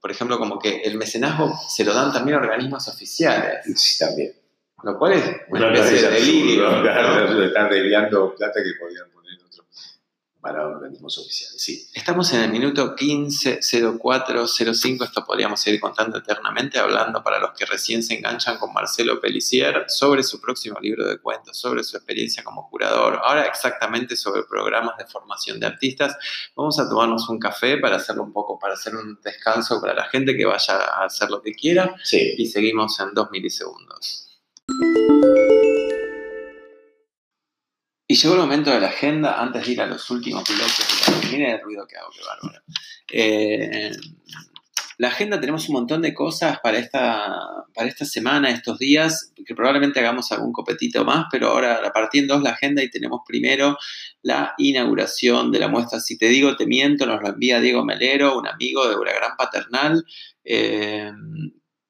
[0.00, 3.64] por ejemplo, como que el mecenazgo se lo dan también organismos oficiales.
[3.76, 4.34] Sí, también.
[4.82, 6.82] Lo cual es una especie de delirio.
[6.82, 9.11] Claro, están desviando plata que podían
[10.42, 11.86] para organismos oficiales, sí.
[11.94, 18.02] Estamos en el minuto 15.04.05, esto podríamos seguir contando eternamente, hablando para los que recién
[18.02, 22.68] se enganchan con Marcelo Pelicier sobre su próximo libro de cuentos, sobre su experiencia como
[22.68, 26.16] curador, ahora exactamente sobre programas de formación de artistas.
[26.56, 30.06] Vamos a tomarnos un café para hacerlo un poco, para hacer un descanso para la
[30.06, 32.34] gente que vaya a hacer lo que quiera sí.
[32.36, 34.40] y seguimos en dos milisegundos.
[38.06, 41.30] Y llegó el momento de la agenda, antes de ir a los últimos bloques.
[41.30, 42.62] Miren el ruido que hago, qué bárbaro.
[43.10, 43.90] Eh,
[44.98, 47.34] la agenda tenemos un montón de cosas para esta,
[47.74, 52.20] para esta semana, estos días, que probablemente hagamos algún copetito más, pero ahora la partí
[52.20, 53.78] en dos la agenda y tenemos primero
[54.22, 58.38] la inauguración de la muestra Si te digo te miento, nos lo envía Diego Melero,
[58.38, 60.04] un amigo de una gran paternal.
[60.44, 61.10] Eh,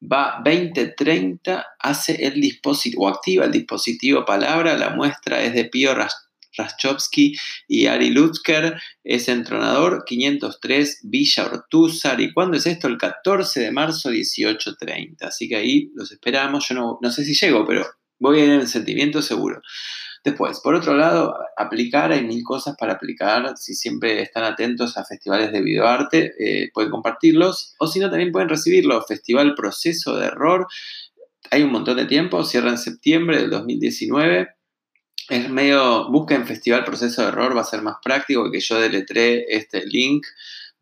[0.02, 5.94] va 2030, hace el dispositivo, o activa el dispositivo palabra, la muestra es de Pío
[6.56, 7.34] Raschowski
[7.68, 12.20] y Ari Lutzker, es entronador 503 Villa Ortúzar.
[12.20, 12.88] ¿Y cuándo es esto?
[12.88, 15.26] El 14 de marzo 1830.
[15.26, 16.68] Así que ahí los esperamos.
[16.68, 17.86] Yo no, no sé si llego, pero
[18.18, 19.62] voy a ir en el sentimiento seguro.
[20.24, 23.56] Después, por otro lado, aplicar, hay mil cosas para aplicar.
[23.56, 27.74] Si siempre están atentos a festivales de videoarte, eh, pueden compartirlos.
[27.78, 29.02] O si no, también pueden recibirlo.
[29.02, 30.68] Festival Proceso de Error.
[31.50, 34.48] Hay un montón de tiempo, cierra en septiembre del 2019.
[35.28, 39.44] Es medio, busquen Festival Proceso de Error, va a ser más práctico que yo deletré
[39.48, 40.24] este link.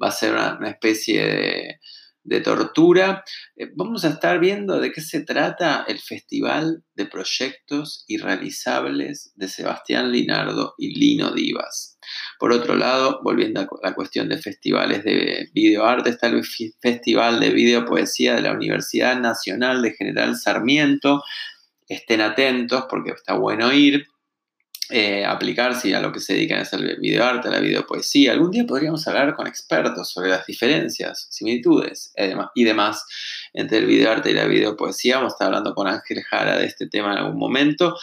[0.03, 1.81] Va a ser una especie de
[2.22, 3.24] de tortura.
[3.56, 9.48] Eh, vamos a estar viendo de qué se trata el Festival de Proyectos Irrealizables de
[9.48, 11.98] Sebastián Linardo y Lino Divas.
[12.38, 16.42] Por otro lado, volviendo a la cuestión de festivales de videoarte, está el
[16.80, 21.22] Festival de Videopoesía de la Universidad Nacional de General Sarmiento.
[21.88, 24.06] Estén atentos porque está bueno ir.
[24.92, 28.33] Eh, aplicarse a lo que se dedican a hacer videoarte, a la videopoesía.
[28.33, 33.07] Algún día podríamos hablar con expertos sobre las diferencias, similitudes eh, y demás
[33.53, 35.18] entre el videoarte y la videopoesía.
[35.18, 37.96] Vamos a estar hablando con Ángel Jara de este tema en algún momento.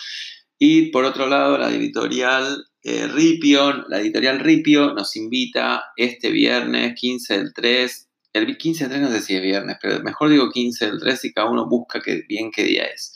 [0.57, 6.93] Y por otro lado, la editorial eh, Ripio, la editorial Ripio nos invita este viernes
[6.95, 8.07] 15 del 3.
[8.31, 11.25] El 15 del 3 no sé si es viernes, pero mejor digo 15 del 3
[11.25, 13.13] y cada uno busca bien qué día es.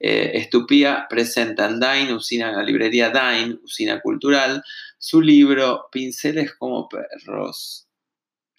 [0.00, 4.64] Eh, Estupía presenta en Dine, usina, la librería Dine, usina cultural,
[4.98, 7.86] su libro Pinceles como perros,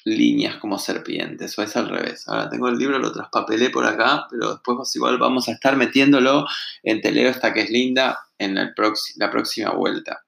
[0.06, 2.28] líneas como serpientes, o es al revés.
[2.28, 6.46] Ahora tengo el libro, lo traspapelé por acá, pero después igual vamos a estar metiéndolo
[6.84, 10.24] en Teleo esta que es linda en la próxima vuelta.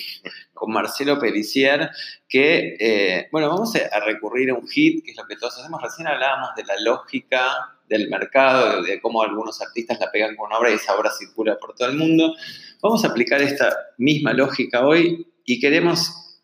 [0.53, 1.89] con Marcelo Pelicier,
[2.27, 5.81] que, eh, bueno, vamos a recurrir a un hit, que es lo que todos hacemos.
[5.81, 10.57] Recién hablábamos de la lógica del mercado, de cómo algunos artistas la pegan con una
[10.57, 12.35] obra y esa obra circula por todo el mundo.
[12.81, 16.41] Vamos a aplicar esta misma lógica hoy y queremos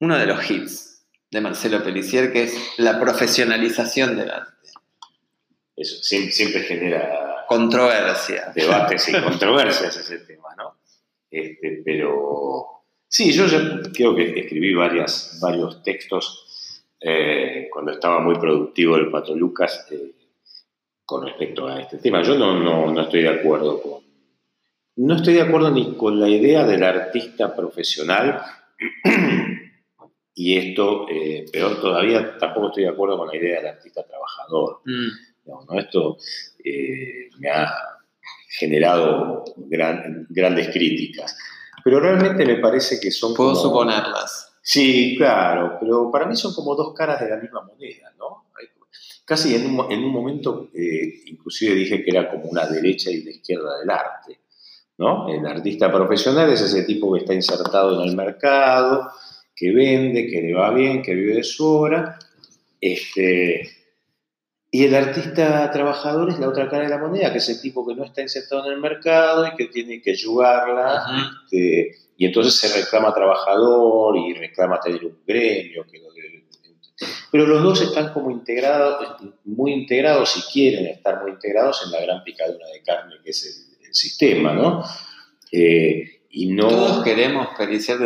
[0.00, 4.68] uno de los hits de Marcelo Pelicier, que es la profesionalización del arte.
[5.76, 8.52] eso siempre, genera controversia.
[8.54, 10.76] Debates y controversias ese tema, ¿no?
[11.30, 13.46] Este, pero sí, yo
[13.92, 20.12] creo que escribí varias, varios textos eh, cuando estaba muy productivo el Pato Lucas eh,
[21.04, 22.22] con respecto a este tema.
[22.22, 24.04] Yo no, no, no estoy de acuerdo con.
[24.96, 28.40] No estoy de acuerdo ni con la idea del artista profesional
[30.34, 34.80] y esto, eh, peor todavía, tampoco estoy de acuerdo con la idea del artista trabajador.
[34.84, 35.78] Mm.
[35.78, 36.16] Esto
[36.64, 37.72] eh, me ha
[38.48, 41.36] generado grandes críticas.
[41.84, 43.34] Pero realmente me parece que son...
[43.34, 44.56] Puedo suponerlas.
[44.60, 48.43] Sí, claro, pero para mí son como dos caras de la misma moneda, ¿no?
[49.24, 53.20] Casi en un, en un momento, eh, inclusive dije que era como una derecha y
[53.20, 54.38] una izquierda del arte,
[54.98, 55.28] ¿no?
[55.32, 59.10] El artista profesional es ese tipo que está insertado en el mercado,
[59.54, 62.18] que vende, que le va bien, que vive de su obra.
[62.80, 63.70] Este,
[64.70, 67.86] y el artista trabajador es la otra cara de la moneda, que es el tipo
[67.86, 71.30] que no está insertado en el mercado y que tiene que ayudarla.
[71.44, 75.86] Este, y entonces se reclama trabajador y reclama tener un gremio.
[75.90, 76.00] Que
[77.34, 82.00] pero los dos están como integrados, muy integrados y quieren estar muy integrados en la
[82.00, 84.84] gran picadura de carne que es el, sistema, ¿no?
[85.50, 86.20] Eh,
[86.56, 87.98] todos queremos periciar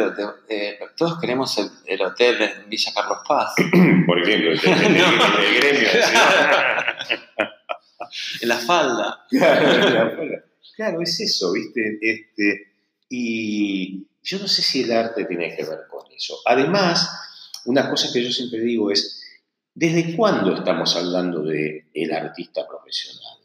[0.49, 3.55] eh, todos queremos el, hotel en Villa Carlos Paz.
[4.07, 5.89] Por ejemplo, el, el, gremio.
[8.41, 9.27] en la falda.
[10.75, 11.99] Claro, es eso, ¿viste?
[12.01, 12.73] Este,
[13.11, 16.39] y yo no sé si el arte tiene que ver con eso.
[16.47, 17.28] Además,
[17.69, 19.23] una cosa que yo siempre digo es,
[19.75, 23.39] ¿desde cuándo estamos hablando de el artista profesional?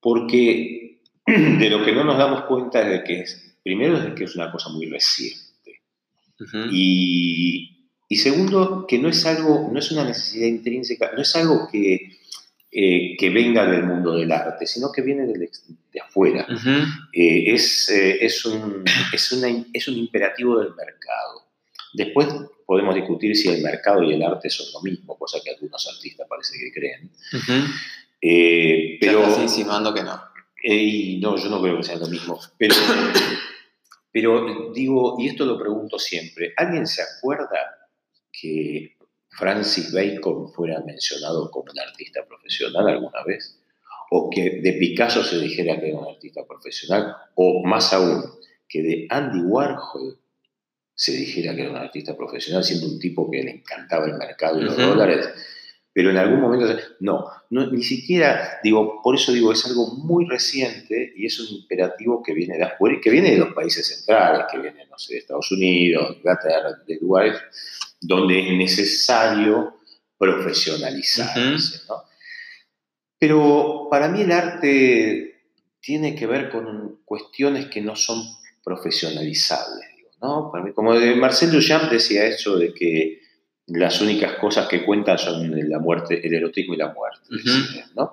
[0.00, 4.24] Porque de lo que no nos damos cuenta es de que es primero es que
[4.24, 5.82] es una cosa muy reciente.
[6.72, 7.76] y,
[8.16, 12.18] segundo, que no es algo, no es una necesidad intrínseca, no es algo que,
[12.70, 16.46] eh, que venga del mundo del arte, sino que viene de afuera.
[17.12, 19.32] Eh, es, eh, es, un, es,
[19.72, 21.46] es, un, imperativo del mercado.
[21.92, 22.28] Después
[22.70, 26.24] podemos discutir si el mercado y el arte son lo mismo, cosa que algunos artistas
[26.28, 27.10] parece que creen.
[29.00, 30.14] pero, estás insinuando que no.
[30.14, 32.38] no, yo no creo que sea lo mismo.
[32.56, 32.76] Pero
[34.12, 37.88] pero digo, y esto lo pregunto siempre, ¿alguien se acuerda
[38.30, 38.96] que
[39.30, 43.58] Francis Bacon fuera mencionado como un artista profesional alguna vez?
[44.12, 47.16] ¿O que de Picasso se dijera que era un artista profesional?
[47.34, 48.22] ¿O más aún,
[48.68, 50.20] que de Andy Warhol
[51.00, 54.60] se dijera que era un artista profesional, siendo un tipo que le encantaba el mercado
[54.60, 55.30] y los dólares?
[55.94, 56.66] pero en algún momento,
[57.00, 61.56] no, no, ni siquiera, digo, por eso digo, es algo muy reciente y es un
[61.56, 65.14] imperativo que viene de afuera, que viene de los países centrales, que viene, no sé,
[65.14, 66.18] de Estados Unidos,
[66.86, 67.38] de lugares
[67.98, 69.78] donde es necesario
[70.18, 72.04] profesionalizarse, ¿no?
[73.18, 75.44] Pero para mí el arte
[75.80, 78.22] tiene que ver con cuestiones que no son
[78.62, 79.86] profesionalizables,
[80.20, 80.50] ¿no?
[80.52, 83.20] Para mí, como Marcel Duchamp decía eso de que
[83.66, 87.20] las únicas cosas que cuentan son la muerte, el erotismo y la muerte.
[87.94, 88.12] ¿no?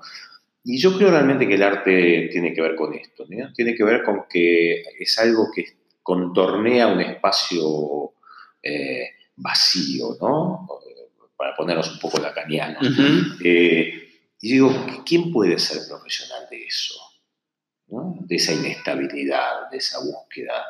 [0.63, 3.51] Y yo creo realmente que el arte tiene que ver con esto, ¿no?
[3.53, 5.65] tiene que ver con que es algo que
[6.03, 8.13] contornea un espacio
[8.61, 10.67] eh, vacío, ¿no?
[11.35, 12.87] para ponernos un poco lacanianos.
[13.43, 14.71] Eh, y digo,
[15.05, 16.95] ¿quién puede ser profesional de eso?
[17.87, 18.15] ¿no?
[18.21, 20.63] De esa inestabilidad, de esa búsqueda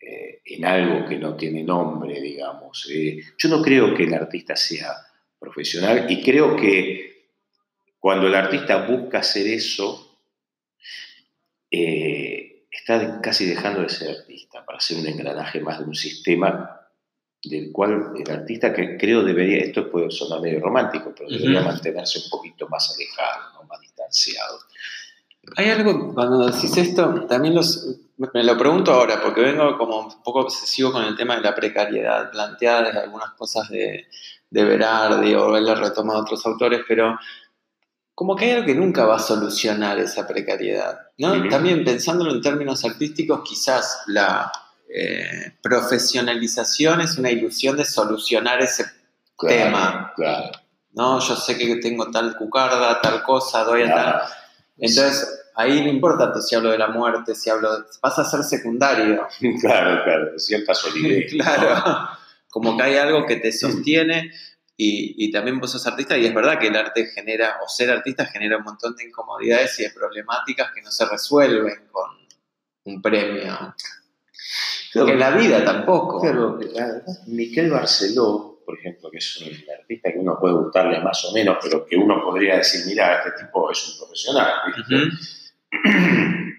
[0.00, 2.88] eh, en algo que no tiene nombre, digamos.
[2.90, 4.94] Eh, yo no creo que el artista sea
[5.38, 7.28] profesional y creo que
[7.98, 10.18] cuando el artista busca hacer eso,
[11.70, 16.80] eh, está casi dejando de ser artista para ser un engranaje más de un sistema
[17.42, 22.20] del cual el artista que creo debería, esto puede sonar medio romántico, pero debería mantenerse
[22.24, 24.58] un poquito más alejado, más distanciado.
[25.56, 27.96] Hay algo, cuando decís esto, también los,
[28.34, 31.54] me lo pregunto ahora, porque vengo como un poco obsesivo con el tema de la
[31.54, 34.06] precariedad planteada desde algunas cosas de,
[34.50, 37.18] de Berardi o haberlo retomado otros autores, pero
[38.14, 40.98] como que hay algo que nunca va a solucionar esa precariedad.
[41.16, 41.48] ¿no?
[41.48, 44.52] También pensándolo en términos artísticos, quizás la
[44.94, 48.84] eh, profesionalización es una ilusión de solucionar ese
[49.38, 50.12] tema.
[50.16, 50.50] Claro.
[50.92, 51.18] ¿no?
[51.20, 54.22] Yo sé que tengo tal cucarda, tal cosa, doy a tal.
[54.80, 57.84] Entonces, ahí no importa si hablo de la muerte, si hablo de...
[58.00, 59.26] pasa a ser secundario.
[59.60, 61.32] Claro, claro, cierta solidez.
[61.38, 62.08] claro,
[62.48, 64.30] como que hay algo que te sostiene
[64.76, 67.90] y, y, también vos sos artista y es verdad que el arte genera, o ser
[67.90, 72.10] artista genera un montón de incomodidades y de problemáticas que no se resuelven con
[72.84, 73.74] un premio.
[74.92, 76.20] que la vida tampoco.
[76.22, 76.58] Claro,
[77.26, 81.58] Miquel Barceló, por ejemplo, que es un artista que uno puede gustarle más o menos,
[81.60, 84.52] pero que uno podría decir, mira, este tipo es un profesional.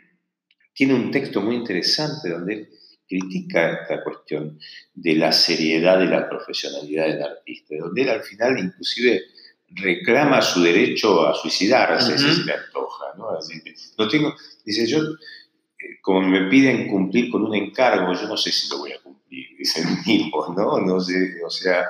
[0.73, 2.69] Tiene un texto muy interesante donde él
[3.07, 4.59] critica esta cuestión
[4.93, 9.21] de la seriedad y la profesionalidad del artista, donde él al final inclusive
[9.69, 13.05] reclama su derecho a suicidarse, si se le antoja.
[13.17, 14.07] ¿no?
[14.09, 14.35] tengo,
[14.65, 18.79] dice, yo, eh, como me piden cumplir con un encargo, yo no sé si lo
[18.79, 20.79] voy a cumplir, dice el mismo, ¿no?
[20.79, 21.85] No sé, o sea,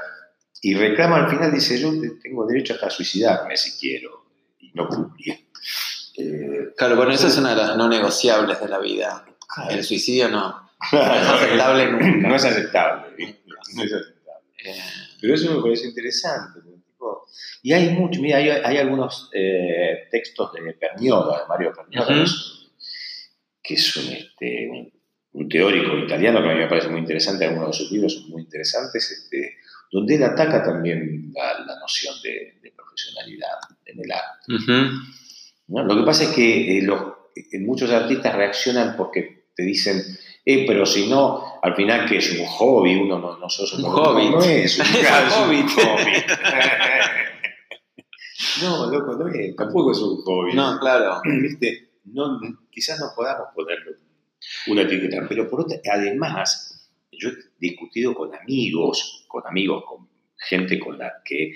[0.62, 1.92] y reclama al final, dice, yo
[2.22, 4.26] tengo derecho hasta a suicidarme si quiero,
[4.60, 5.48] y no cumplir.
[6.18, 9.26] Eh, claro, bueno, esa es una de las no negociables de la vida.
[9.70, 10.70] El suicidio no.
[10.92, 12.28] No es aceptable nunca.
[12.28, 13.40] No es aceptable.
[13.46, 14.48] No es aceptable.
[14.64, 14.82] Eh.
[15.20, 16.60] Pero eso me parece interesante.
[17.64, 22.26] Y hay mucho, mira, hay, algunos eh, textos de Pernioda, de Mario Pernioda,
[23.62, 24.92] que es este,
[25.34, 28.30] un, teórico italiano que a mí me parece muy interesante, algunos de sus libros son
[28.30, 29.58] muy interesantes, este,
[29.92, 35.06] donde él ataca también la, noción de, profesionalidad en el arte.
[35.68, 36.88] Lo que pasa es que eh,
[37.36, 40.02] eh, muchos artistas reaccionan porque te dicen,
[40.46, 43.86] eh, pero si no, al final que es un hobby, uno no, no sos un,
[43.86, 44.30] un hobby.
[44.30, 44.86] No es un,
[45.36, 45.66] hobby.
[48.62, 50.54] No, loco, no es, tampoco es un hobby.
[50.54, 51.22] No, claro.
[51.42, 51.92] ¿Viste?
[52.06, 52.40] No,
[52.70, 53.92] quizás no podamos ponerlo
[54.68, 56.71] una etiqueta, pero por otra, además,
[57.22, 61.54] yo he discutido con amigos, con amigos, con gente con la que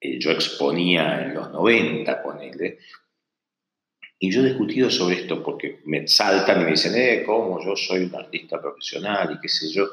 [0.00, 2.78] eh, yo exponía en los 90, ponele,
[4.18, 7.62] y yo he discutido sobre esto porque me saltan y me dicen, eh, ¿cómo?
[7.62, 9.88] Yo soy un artista profesional y qué sé yo.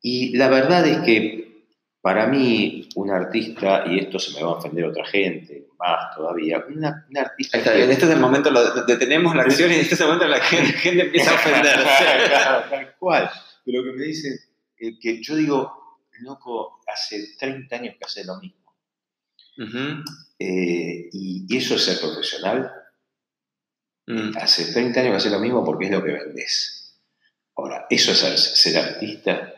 [0.00, 1.45] Y la verdad es que
[2.06, 6.64] para mí, un artista, y esto se me va a ofender otra gente, más todavía,
[6.68, 7.58] una, un artista...
[7.74, 11.34] En este momento lo, detenemos la acción y en este momento la gente, empieza a
[11.34, 12.04] ofenderse.
[12.70, 13.28] tal cual.
[13.64, 14.38] Pero que me dicen
[14.78, 18.72] eh, que yo digo, loco, hace 30 años que hace lo mismo.
[20.38, 22.70] Eh, y, eso es ser profesional.
[24.06, 24.30] Mm.
[24.36, 27.00] Hace 30 años que hace lo mismo porque es lo que vendes.
[27.56, 29.55] Ahora, eso es ser artista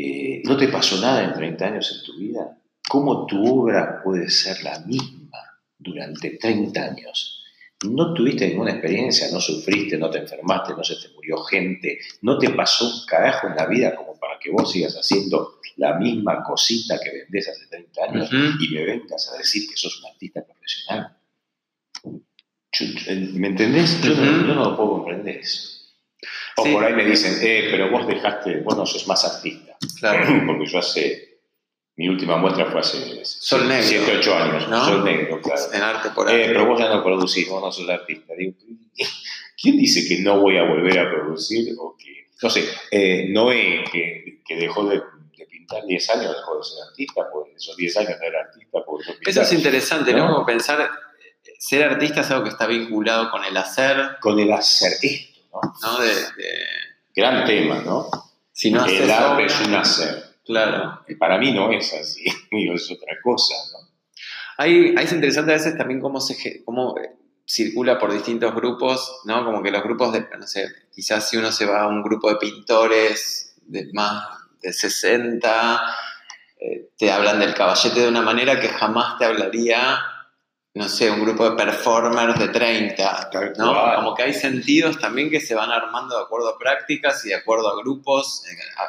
[0.00, 2.58] eh, ¿no te pasó nada en 30 años en tu vida?
[2.88, 5.38] ¿Cómo tu obra puede ser la misma
[5.78, 7.44] durante 30 años?
[7.84, 12.38] No tuviste ninguna experiencia, no sufriste, no te enfermaste, no se te murió gente, no
[12.38, 16.42] te pasó un carajo en la vida como para que vos sigas haciendo la misma
[16.42, 18.30] cosita que vendés hace 30 años
[18.60, 21.16] y me vengas a decir que sos un artista profesional.
[23.34, 24.00] ¿Me entendés?
[24.02, 25.79] Yo, no, lo puedo comprender eso.
[26.60, 29.76] O por ahí me dicen, eh, pero vos dejaste, vos no sos más artista.
[29.98, 30.26] Claro.
[30.46, 31.40] Porque yo hace,
[31.96, 34.68] mi última muestra fue hace Sol 7, 8 años.
[34.68, 34.84] ¿no?
[34.84, 35.62] Sol negro, claro.
[35.72, 36.42] En arte por ahí.
[36.42, 38.34] Eh, pero vos ya no producís, vos no sos artista.
[38.34, 38.54] Digo,
[39.60, 41.74] ¿quién dice que no voy a volver a producir?
[41.78, 45.02] O que, no sé, eh, Noé, que, que dejó de,
[45.48, 48.78] pintar 10 años, dejó de ser artista, porque esos 10 años no era artista.
[49.26, 50.26] Eso es interesante, ¿no?
[50.26, 50.90] Como pensar,
[51.58, 54.16] ser artista es algo que está vinculado con el hacer.
[54.20, 55.60] Con el hacer, esto, ¿no?
[55.82, 55.98] ¿no?
[55.98, 56.14] de,
[57.14, 58.08] Gran tema, ¿no?
[58.52, 60.24] Si no el arte es un hacer.
[60.44, 61.00] Claro.
[61.08, 63.90] Y para mí no es así, es otra cosa, ¿no?
[64.58, 69.44] Hay, es interesante a veces también cómo, se, cómo eh, circula por distintos grupos, ¿no?
[69.44, 72.28] Como que los grupos de, no sé, quizás si uno se va a un grupo
[72.28, 74.22] de pintores de más
[74.60, 75.82] de 60,
[76.60, 79.98] eh, te hablan del caballete de una manera que jamás te hablaría
[80.72, 83.94] no sé, un grupo de performers de 30, ¿no?
[83.96, 87.34] Como que hay sentidos también que se van armando de acuerdo a prácticas y de
[87.34, 88.88] acuerdo a grupos, eh, a,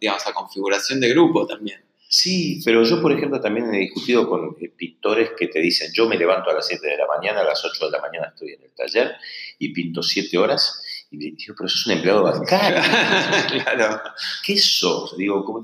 [0.00, 1.82] digamos, a configuración de grupo también.
[2.08, 6.08] Sí, pero yo, por ejemplo, también he discutido con eh, pintores que te dicen, yo
[6.08, 8.52] me levanto a las 7 de la mañana, a las 8 de la mañana estoy
[8.52, 9.14] en el taller
[9.58, 10.82] y pinto 7 horas.
[11.10, 12.80] Y me digo, pero sos un empleado bancario.
[13.64, 14.02] claro.
[14.44, 15.16] ¿Qué sos?
[15.16, 15.62] Digo, como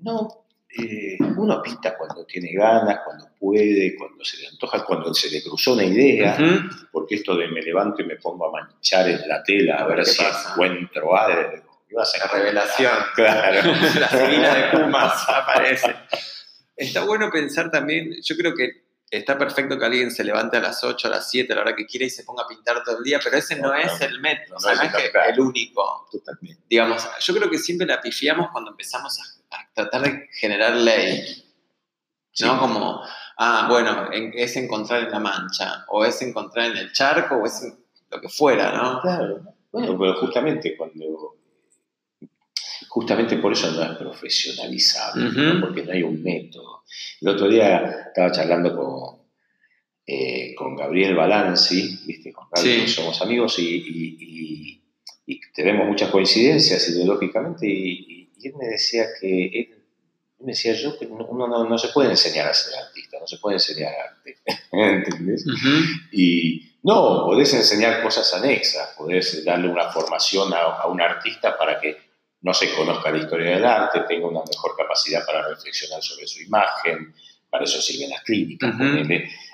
[0.00, 0.45] no,
[0.78, 5.42] eh, uno pinta cuando tiene ganas, cuando puede, cuando se le antoja, cuando se le
[5.42, 6.36] cruzó una idea,
[6.92, 10.04] porque esto de me levanto y me pongo a manchar en la tela a ver
[10.04, 11.40] si encuentro algo.
[11.40, 12.92] a la revelación.
[13.14, 13.70] Claro.
[14.00, 15.94] la fila de Pumas aparece.
[16.76, 20.82] Está bueno pensar también, yo creo que está perfecto que alguien se levante a las
[20.82, 22.98] 8, a las 7, a la hora que quiera y se ponga a pintar todo
[22.98, 24.80] el día, pero ese no, es el método, no, es,
[25.28, 26.08] el único.
[26.10, 26.62] Totalmente.
[26.68, 29.35] Digamos, yo creo que siempre la pifiamos cuando empezamos a
[29.74, 31.42] tratar de generar ley.
[32.40, 32.60] ¿No?
[32.60, 33.00] Como,
[33.38, 37.66] ah, bueno, es encontrar en la mancha, o es encontrar en el charco, o es
[38.10, 39.00] lo que fuera, ¿no?
[39.00, 39.56] Claro.
[39.72, 41.34] Bueno, pero justamente cuando.
[42.88, 46.84] Justamente por eso no es profesionalizable, porque no hay un método.
[47.20, 49.26] El otro día estaba charlando con,
[50.06, 52.32] eh, con Gabriel Balanzi, ¿viste?
[52.32, 54.82] Con Gabriel, somos amigos y,
[55.52, 58.15] tenemos muchas coincidencias ideológicamente y,
[58.46, 59.76] él me decía que él
[60.40, 63.56] me decía yo que uno no, se puede enseñar a ser artista, no se puede
[63.56, 64.36] enseñar arte,
[64.72, 65.44] ¿entendés?
[66.12, 71.96] Y no, podés enseñar cosas anexas, podés darle una formación a, un artista para que
[72.42, 76.42] no se conozca la historia del arte, tenga una mejor capacidad para reflexionar sobre su
[76.42, 77.14] imagen,
[77.50, 78.74] para eso sirven las clínicas,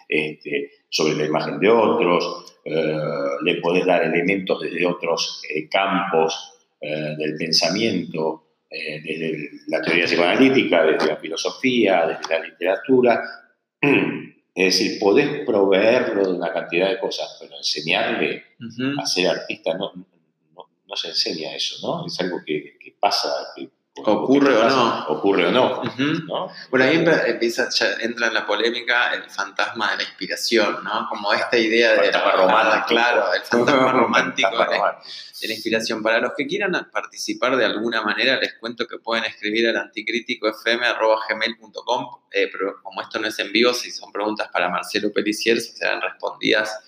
[0.09, 2.97] este, sobre la imagen de otros, eh,
[3.43, 10.85] le podés dar elementos desde otros eh, campos eh, del pensamiento, desde la teoría psicoanalítica,
[10.85, 13.23] desde la filosofía, desde la literatura.
[14.55, 18.45] Es decir, podés proveerlo de una cantidad de cosas, pero enseñarle
[18.99, 22.07] a ser artista no, no, se enseña eso, ¿no?
[22.07, 25.07] Es algo que, que pasa, que Ocurre o no.
[25.09, 25.83] Ocurre o no.
[26.71, 27.69] Bueno, ahí empieza,
[28.01, 31.07] entra en la polémica el fantasma de la inspiración, ¿no?
[31.11, 34.99] Como esta idea de la romántica, claro, el fantasma romántico de, la
[35.53, 36.03] inspiración.
[36.03, 42.07] Para los que quieran participar de alguna manera, les cuento que pueden escribir al anticriticofm.gmail.com,
[42.31, 46.01] eh, pero como esto no es en vivo, si son preguntas para Marcelo Pelicier, serán
[46.01, 46.83] respondidas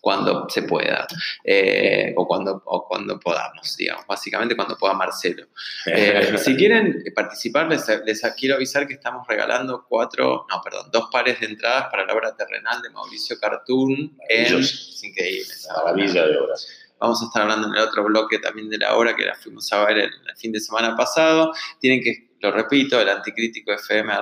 [0.00, 1.06] cuando se pueda
[1.44, 5.46] eh, o, cuando, o cuando podamos, digamos, básicamente cuando pueda Marcelo.
[5.86, 11.40] Eh, si quieren participar, les, quiero avisar que estamos regalando cuatro, no, perdón, dos pares
[11.40, 14.58] de entradas para la obra terrenal de Mauricio Cartoon en...
[14.58, 15.52] Es increíble.
[15.74, 16.66] Maravilla de obras.
[17.00, 19.72] Vamos a estar hablando en el otro bloque también de la obra que la fuimos
[19.72, 21.52] a ver el, el fin de semana pasado.
[21.80, 24.12] Tienen que, lo repito, el anticrítico fm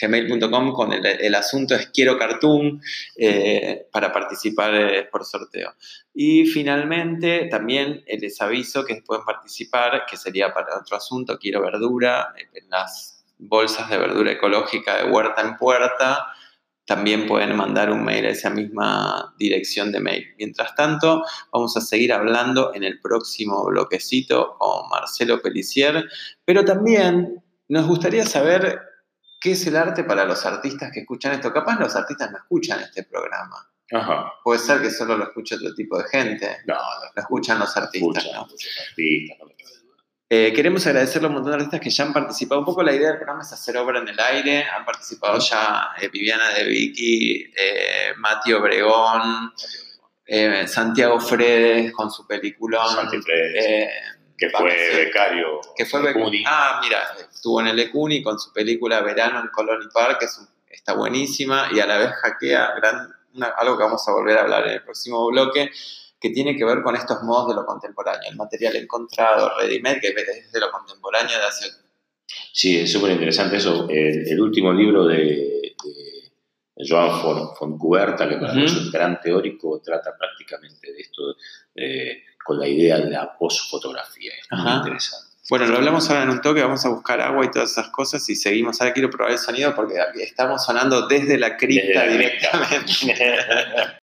[0.00, 2.80] gmail.com con el, asunto es quiero cartoon
[3.16, 5.74] eh, para participar eh, por sorteo.
[6.14, 12.34] Y finalmente también les aviso que pueden participar, que sería para otro asunto, quiero verdura,
[12.54, 16.26] en las bolsas de verdura ecológica de huerta en puerta.
[16.84, 20.26] También pueden mandar un mail a esa misma dirección de mail.
[20.38, 21.22] Mientras tanto,
[21.52, 26.08] vamos a seguir hablando en el próximo bloquecito con Marcelo Pelicier,
[26.46, 28.80] pero también nos gustaría saber
[29.40, 31.52] ¿Qué es el arte para los artistas que escuchan esto?
[31.52, 33.70] Capaz los artistas no escuchan este programa.
[33.92, 34.32] Ajá.
[34.42, 36.58] Puede ser que solo lo escuche otro tipo de gente.
[36.66, 36.74] No,
[37.14, 38.26] lo escuchan los artistas.
[38.32, 38.40] ¿no?
[38.40, 39.38] artistas,
[40.30, 42.60] eh, queremos agradecerle a un montón de artistas que ya han participado.
[42.60, 44.64] Un poco la idea del programa es hacer obra en el aire.
[44.64, 49.52] Han participado ya eh, Viviana de Vicky, eh, Mati Obregón,
[50.26, 52.86] eh, Santiago Fredes con su película.
[52.88, 53.88] Santi Fredes
[54.38, 55.60] que fue becario.
[55.76, 56.42] Que fue becario.
[56.46, 60.94] Ah, mira, estuvo en el Ecuni con su película Verano en Colony Park, que está
[60.94, 63.12] buenísima y a la vez hackea gran,
[63.56, 65.70] algo que vamos a volver a hablar en el próximo bloque,
[66.20, 70.08] que tiene que ver con estos modos de lo contemporáneo, el material encontrado, ready-made, que
[70.08, 71.70] es de lo contemporáneo de hace...
[72.52, 73.88] Sí, es súper interesante eso.
[73.88, 75.74] El, último libro de,
[76.76, 77.20] Joan
[77.56, 81.22] Foncuberta, que para mí es un gran teórico, trata prácticamente de esto.
[81.74, 83.36] De, con la idea de la.
[83.38, 85.28] Es muy interesante.
[85.50, 88.28] Bueno, lo hablamos ahora en un toque, vamos a buscar agua y todas esas cosas
[88.28, 88.80] y seguimos.
[88.80, 92.92] Ahora quiero probar el sonido porque estamos sonando desde la cripta directamente.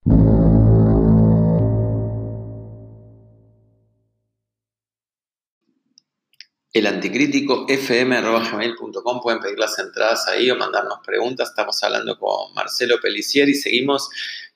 [6.72, 11.51] el anticrítico fm.gmail.com pueden pedir las entradas ahí o mandarnos preguntas.
[11.51, 14.11] Estamos hablando con Marcelo Pelicier y seguimos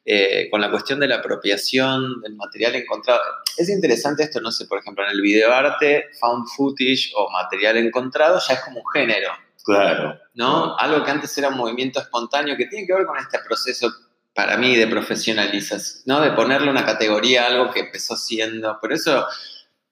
[0.09, 3.21] eh, con la cuestión de la apropiación del material encontrado.
[3.57, 8.39] Es interesante esto, no sé, por ejemplo, en el videoarte, found footage o material encontrado
[8.47, 9.33] ya es como un género.
[9.65, 10.17] Claro.
[10.35, 10.79] ¿No?
[10.79, 13.93] Algo que antes era un movimiento espontáneo que tiene que ver con este proceso
[14.33, 16.21] para mí de profesionalización, ¿no?
[16.21, 18.79] De ponerle una categoría a algo que empezó siendo.
[18.81, 19.27] Por eso,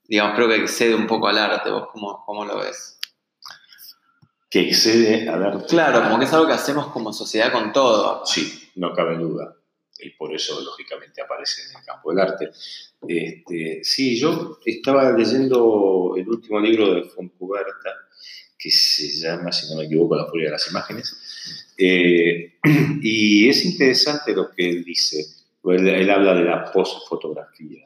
[0.05, 1.71] digamos, creo que excede un poco al arte.
[1.71, 3.01] ¿Vos cómo, cómo lo ves?
[4.49, 5.67] Que excede al arte.
[5.67, 8.25] Claro, como que es algo que hacemos como sociedad con todo.
[8.25, 9.57] Sí, no cabe duda
[10.01, 12.51] y por eso lógicamente aparece en el campo del arte.
[13.07, 17.91] Este, sí, yo estaba leyendo el último libro de Foncuberta,
[18.59, 22.55] que se llama, si no me equivoco, La furia de las imágenes, eh,
[23.03, 25.25] y es interesante lo que él dice,
[25.65, 27.83] él, habla de la postfotografía.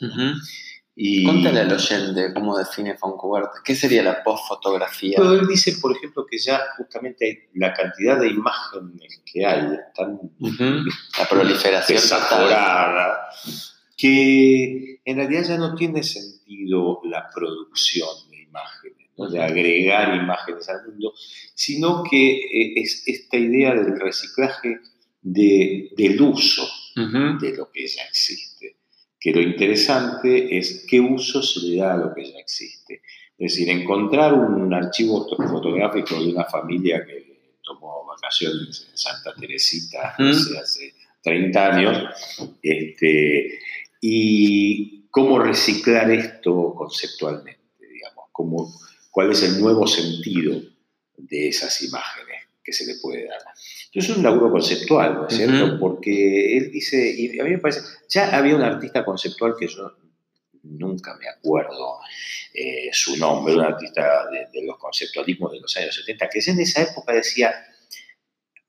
[1.01, 3.63] Y, Contale al oyente cómo define Foncuberta.
[3.65, 5.17] ¿Qué sería la postfotografía?
[5.17, 11.29] él dice, por ejemplo, que ya justamente la cantidad de imágenes que hay tan la
[11.31, 13.29] proliferación desaforada
[13.97, 20.85] que en realidad ya no tiene sentido la producción de imágenes, de agregar imágenes al
[20.85, 21.13] mundo,
[21.55, 24.81] sino que eh, es esta idea del reciclaje
[25.23, 28.78] de, del uso de lo que ya existe
[29.21, 33.03] que lo interesante es qué uso se le da a lo que ya existe.
[33.37, 40.17] Es decir, encontrar un archivo fotográfico de una familia que tomó vacaciones en Santa Teresita
[40.19, 42.05] hace 30 años,
[42.63, 43.59] este,
[44.01, 48.73] y cómo reciclar esto conceptualmente, digamos, cómo,
[49.11, 50.61] cuál es el nuevo sentido
[51.17, 52.38] de esas imágenes
[52.69, 53.41] que se le puede dar.
[53.87, 55.81] Entonces es un laburo conceptual, ¿no es cierto?
[55.81, 59.91] Porque él dice, y a mí me parece, ya había un artista conceptual que yo
[60.65, 61.99] nunca me acuerdo
[62.53, 66.83] eh, su nombre, un artista de, los conceptualismos de los años 70, que en esa
[66.83, 67.55] época decía,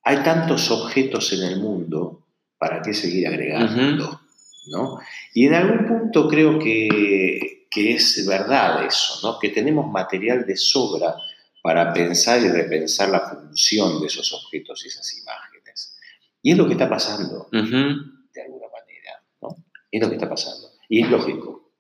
[0.04, 2.26] hay tantos objetos en el mundo,
[2.58, 4.22] ¿para qué seguir agregando?
[4.68, 5.00] ¿no?
[5.34, 9.40] Y en algún punto creo que, que, es verdad eso, ¿no?
[9.40, 11.16] que tenemos material de sobra
[11.62, 15.96] para pensar y repensar la función de esos objetos y esas imágenes.
[16.42, 19.24] Y es lo que está pasando, de alguna manera.
[19.42, 19.56] ¿no?
[19.92, 20.72] Es lo que está pasando.
[20.88, 21.74] Y es lógico.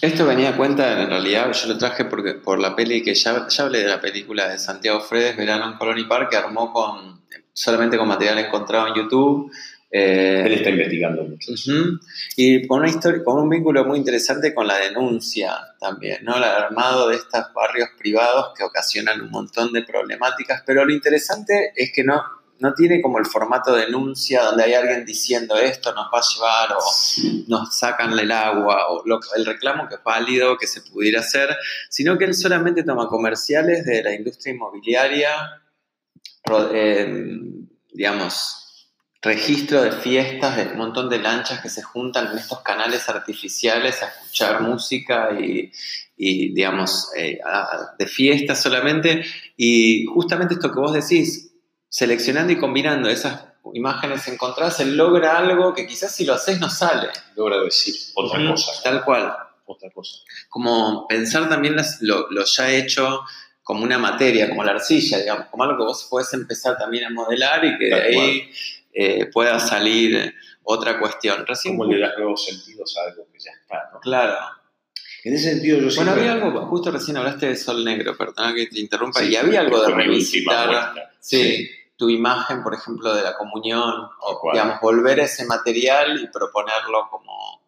[0.00, 3.46] Esto venía a cuenta, en realidad, yo lo traje porque, por la peli que ya,
[3.48, 7.26] ya hablé de la película de Santiago Fredes, Verano en Colony Park, que armó con,
[7.52, 9.52] solamente con material encontrado en YouTube.
[9.90, 11.52] Eh, Él está investigando mucho.
[12.36, 16.36] Y con una historia, con un vínculo muy interesante con la denuncia también, ¿no?
[16.36, 20.62] El armado de estos barrios privados que ocasionan un montón de problemáticas.
[20.66, 22.20] Pero lo interesante es que no,
[22.58, 26.34] no tiene como el formato de denuncia donde hay alguien diciendo esto nos va a
[26.34, 26.82] llevar o
[27.48, 29.04] nos sacan el agua o
[29.36, 31.56] el reclamo que es válido, que se pudiera hacer,
[31.90, 35.62] sino que él solamente toma comerciales de la industria inmobiliaria,
[36.72, 37.30] eh,
[37.92, 38.65] digamos,
[39.22, 44.02] registro de fiestas, de un montón de lanchas que se juntan en estos canales artificiales
[44.02, 45.72] a escuchar música y,
[46.52, 47.38] digamos, eh,
[47.98, 49.24] de fiestas solamente.
[49.56, 51.52] Y justamente esto que vos decís,
[51.88, 53.44] seleccionando y combinando esas
[53.74, 57.08] imágenes encontradas, se logra algo que quizás si lo haces no sale.
[57.34, 58.82] Logra decir otra cosa.
[58.82, 59.34] Tal cual.
[59.64, 60.20] Otra cosa.
[60.48, 63.22] Como pensar también lo, ya hecho
[63.62, 67.10] como una materia, como la arcilla, digamos, como algo que vos puedes empezar también a
[67.10, 68.50] modelar y que de ahí
[68.98, 71.46] eh, pueda salir otra cuestión.
[71.46, 74.00] Recién como le das nuevos sentidos a algo que ya está, ¿no?
[74.00, 74.36] Claro.
[75.24, 78.66] En ese sentido yo Bueno, había algo, justo recién hablaste de Sol Negro, perdona que
[78.66, 80.94] te interrumpa, y había algo de revisitar.
[81.20, 86.26] sí tu imagen, por ejemplo, de la comunión, o digamos, volver a ese material y
[86.28, 87.62] proponerlo como,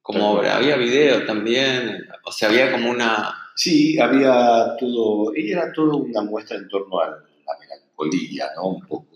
[0.00, 0.56] como obra.
[0.56, 3.34] Había video también, o sea, había como una...
[3.56, 8.68] Sí, había todo, ella era todo una muestra en torno a la melancolía, ¿no?
[8.68, 9.07] Un poco.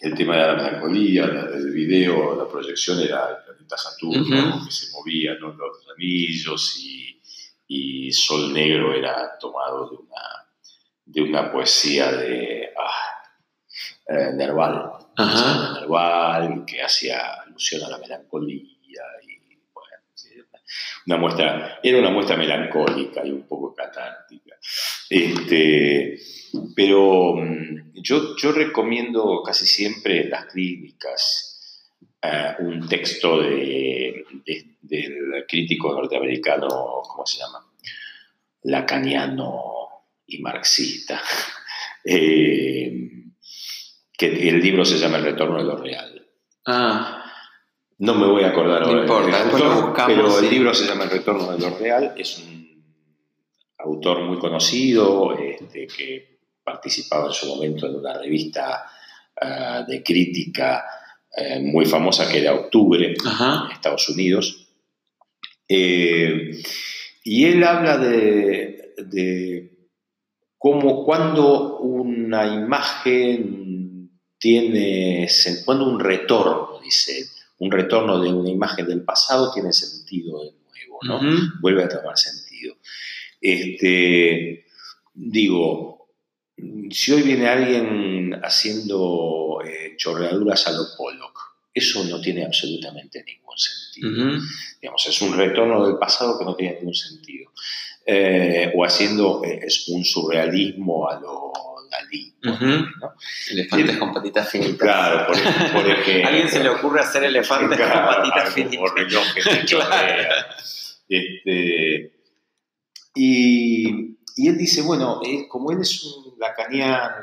[0.00, 4.90] El tema de la melancolía, el video, la proyección era el planeta Saturno, que se
[4.92, 5.52] movía, ¿no?
[5.52, 7.20] Los anillos y,
[7.68, 10.22] y Sol Negro era tomado de una,
[11.04, 12.70] de una poesía de...
[12.78, 13.10] Ah,
[14.06, 14.90] eh, Nerval.
[15.16, 19.02] Nerval, que hacía alusión a la melancolía.
[19.22, 19.40] Y,
[21.06, 24.56] una muestra, era una muestra melancólica y un poco catártica.
[25.10, 26.20] Este,
[26.76, 31.50] pero mm, yo, yo recomiendo casi siempre en las clínicas
[32.22, 34.24] eh, un texto de,
[34.82, 37.66] del crítico norteamericano, ¿cómo se llama?
[38.62, 39.88] Lacaniano
[40.26, 41.20] y marxista.
[42.02, 43.10] Eh,
[44.16, 46.26] que el libro se llama El retorno de lo real.
[46.64, 47.30] Ah.
[47.98, 49.02] No me voy a acordar ahora.
[49.02, 52.14] importa, pero el libro se llama El retorno de lo real.
[52.16, 52.59] Es un
[53.84, 58.86] autor muy conocido este, que participaba en su momento en una revista
[59.40, 60.84] ah, de crítica
[61.36, 64.66] eh, muy famosa que era Octubre en Estados Unidos.
[65.68, 66.60] Eh,
[67.22, 69.88] y él habla de, de
[70.58, 75.28] cómo cuando una imagen tiene,
[75.64, 77.26] cuando un retorno, dice,
[77.58, 81.20] un retorno de una imagen del pasado tiene sentido de nuevo, ¿no?
[81.60, 82.49] Vuelve a tomar sentido.
[83.40, 84.66] Este,
[85.14, 86.08] digo,
[86.90, 91.38] si hoy viene alguien haciendo eh, chorreaduras a lo Pollock,
[91.72, 94.40] eso no tiene absolutamente ningún sentido.
[94.80, 97.52] Digamos, es un retorno del pasado que no tiene ningún sentido.
[98.04, 101.52] Eh, o haciendo eh, un surrealismo a lo
[101.90, 102.32] Dalí.
[103.50, 104.78] Elefantes con patitas finitas.
[104.78, 105.80] Claro, por, ejemplo.
[106.24, 108.92] ¿A alguien se le ocurre hacer elefantes con patitas finitas?
[111.08, 112.12] este,
[113.22, 117.16] y, y, él dice, bueno, como él es un lacaniano,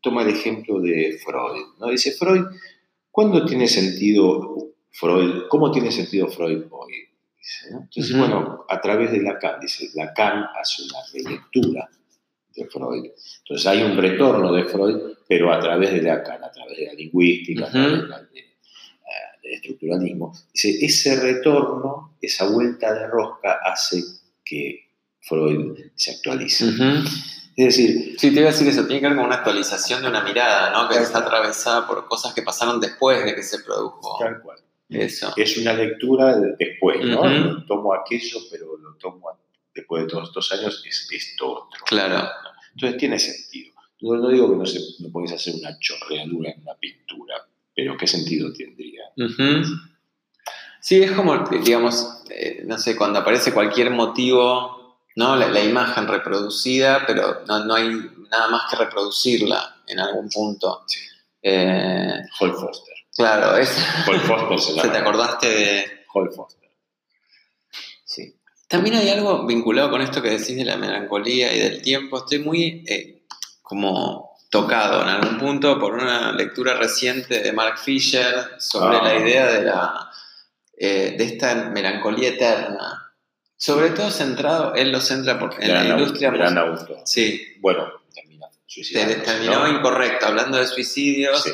[0.00, 1.66] toma el ejemplo de Freud.
[1.78, 1.88] ¿no?
[1.88, 2.44] Dice, Freud,
[3.10, 5.44] ¿cuándo tiene sentido Freud?
[5.48, 6.92] ¿Cómo tiene sentido Freud hoy?
[7.70, 11.88] Entonces, bueno, a través de Lacan, dice, Lacan hace una relectura
[12.54, 13.10] de Freud.
[13.38, 16.94] Entonces hay un retorno de Freud, pero a través de Lacan, a través de la
[16.94, 20.34] lingüística, a través del eh, estructuralismo.
[20.52, 24.02] Dice, ese retorno, esa vuelta de rosca hace
[24.44, 24.83] que
[25.26, 26.66] Freud se actualice.
[27.56, 28.16] Es decir...
[28.18, 30.70] Sí, te iba a decir eso, tiene que ver con una actualización de una mirada,
[30.72, 30.88] ¿no?
[30.88, 34.18] Que está atravesada por cosas que pasaron después de que se produjo.
[34.18, 34.58] Tal cual.
[34.88, 35.32] Eso.
[35.36, 37.64] Es una lectura después, ¿no?
[37.66, 39.30] tomo aquello, pero lo tomo
[39.74, 41.84] después de todos estos años, es esto otro.
[41.86, 42.28] Claro.
[42.74, 43.74] Entonces tiene sentido.
[44.00, 47.34] No, digo que no, se, no podés hacer una chorreadura en una pintura,
[47.74, 49.02] pero ¿qué sentido tendría?
[50.80, 54.83] Sí, es como, digamos, eh, no sé, cuando aparece cualquier motivo,
[55.16, 55.36] ¿no?
[55.36, 57.90] La, imagen reproducida, pero no, no, hay
[58.30, 60.84] nada más que reproducirla en algún punto.
[60.86, 61.00] Sí.
[61.42, 62.94] Eh, Hall Foster.
[63.14, 63.70] Claro, es.
[64.06, 66.04] Hall Foster se, ¿Se te acordaste de.
[66.12, 66.70] Hall Foster.
[68.04, 68.34] Sí.
[68.68, 72.18] También hay algo vinculado con esto que decís de la melancolía y del tiempo.
[72.18, 73.24] Estoy muy eh,
[73.62, 79.18] como tocado en algún punto por una lectura reciente de Mark Fisher sobre la ah.
[79.18, 80.10] idea de, la,
[80.78, 83.13] eh, de esta melancolía eterna.
[83.56, 86.30] Sobre todo centrado, él lo centra por, en la industria.
[86.30, 86.98] Gran auto.
[87.04, 87.54] Sí.
[87.60, 87.88] Bueno,
[88.66, 91.44] terminó incorrecto, hablando de suicidios.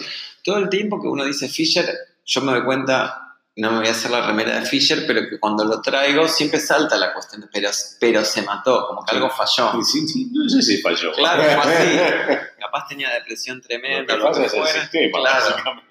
[0.43, 1.87] Todo el tiempo que uno dice Fisher,
[2.25, 5.39] yo me doy cuenta no me voy a hacer la remera de Fisher, pero que
[5.39, 9.29] cuando lo traigo siempre salta la cuestión de pero, pero se mató, como que algo
[9.29, 9.73] falló.
[9.83, 11.13] Sí, sí, no sé si falló.
[11.13, 12.37] Claro, fue así.
[12.59, 14.89] Capaz tenía depresión tremenda, lo que, fuera.
[14.91, 15.83] claro.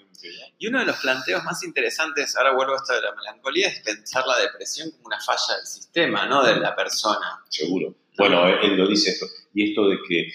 [0.57, 3.79] Y uno de los planteos más interesantes, ahora vuelvo a esto de la melancolía, es
[3.79, 7.43] pensar la depresión como una falla del sistema, no de la persona.
[7.49, 7.95] Seguro.
[8.17, 9.25] Bueno, él lo dice esto.
[9.53, 10.29] Y esto de que,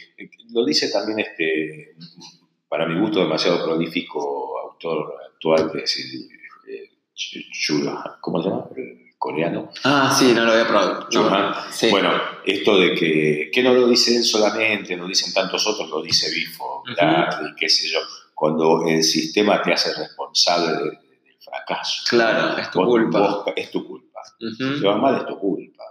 [0.52, 1.96] lo dice también este,
[2.68, 6.28] para mi gusto, demasiado prolífico autor actual, de decir,
[8.20, 8.68] ¿cómo se llama?
[9.24, 9.70] coreano.
[9.84, 11.08] Ah, sí, no lo había probado.
[11.90, 16.02] Bueno, esto de que, que no lo dice él solamente, lo dicen tantos otros, lo
[16.02, 18.00] dice Bifo, y qué sé yo,
[18.34, 20.98] cuando el sistema te hace responsable del
[21.40, 22.02] fracaso.
[22.08, 23.44] Claro, es tu culpa.
[23.54, 24.20] es tu culpa.
[24.38, 25.84] Si te va mal, es tu culpa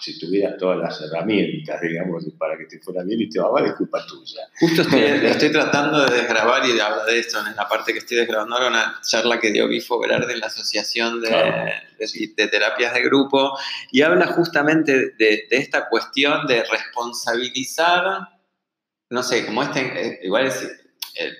[0.00, 3.66] si tuvieras todas las herramientas, digamos, para que te fuera bien y te va mal,
[3.66, 4.42] es culpa tuya.
[4.58, 8.18] Justo estoy, tratando de desgrabar y de hablar de esto en la parte que estoy
[8.18, 13.02] desgrabando ahora, una charla que dio Bifo Velarde en la Asociación de, de, Terapias de
[13.02, 13.58] Grupo,
[13.90, 18.28] y habla justamente de, esta cuestión de responsabilizar,
[19.10, 20.77] no sé, como este, eh, igual es,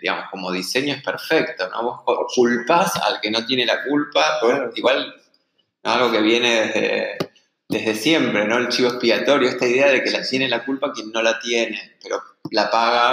[0.00, 2.02] digamos, como diseño es perfecto, ¿no?
[2.04, 4.40] Vos culpas al que no tiene la culpa,
[4.74, 5.14] igual
[5.82, 7.18] algo que viene desde
[7.68, 8.58] desde siempre, ¿no?
[8.58, 11.78] El chivo expiatorio, esta idea de que la tiene la culpa quien no la tiene,
[12.02, 12.20] pero
[12.50, 13.12] la paga.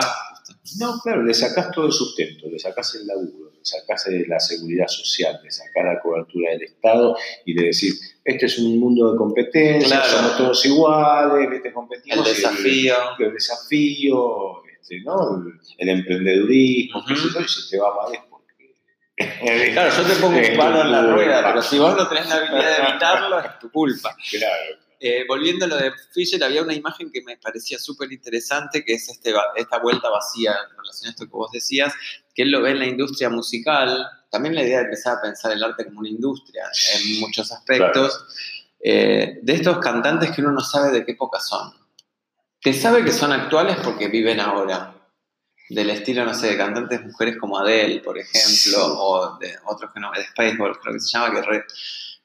[0.80, 4.88] No, claro, le sacás todo el sustento, le sacás el laburo, le sacás la seguridad
[4.88, 7.94] social, le sacás la cobertura del Estado y de decir,
[8.24, 11.74] este es un mundo de competencia, somos todos iguales, ¿viste?
[11.74, 12.26] competimos.
[12.26, 12.96] El desafío.
[13.20, 15.44] El, desafío, este, ¿no?
[15.78, 18.22] el, emprendedurismo, uh y si te va mal es
[19.72, 22.36] Claro, yo te pongo un palo en la rueda, pero si vos no tenés la
[22.36, 24.16] habilidad de evitarlo, es tu culpa.
[24.30, 24.80] Claro.
[25.00, 28.94] Eh, volviendo a lo de Fisher, había una imagen que me parecía súper interesante, que
[28.94, 31.94] es este, esta vuelta vacía en relación a esto que vos decías,
[32.34, 34.08] que él lo ve en la industria musical.
[34.32, 36.64] También la idea de empezar a pensar el arte como una industria
[36.96, 38.26] en muchos aspectos.
[38.80, 41.74] Eh, de estos cantantes que uno no sabe de qué época son.
[42.66, 44.96] Que sabe que son actuales porque viven ahora
[45.70, 50.00] del estilo, no sé, de cantantes mujeres como Adele, por ejemplo, o de otros que
[50.00, 51.64] no, de Spaceball, creo que se llama, que,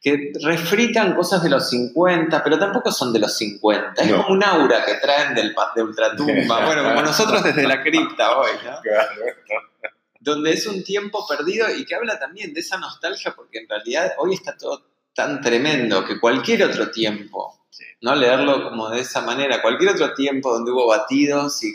[0.01, 4.03] que refritan cosas de los 50, pero tampoco son de los 50.
[4.03, 8.39] Es como un aura que traen del, de Ultratumba, bueno, como nosotros desde la cripta
[8.39, 8.79] hoy, ¿no?
[10.21, 14.15] Donde es un tiempo perdido y que habla también de esa nostalgia, porque en realidad
[14.17, 17.60] hoy está todo tan tremendo que cualquier otro tiempo
[18.01, 18.15] ¿no?
[18.15, 19.63] Leerlo como de esa manera.
[19.63, 21.73] Cualquier otro tiempo donde hubo batidos y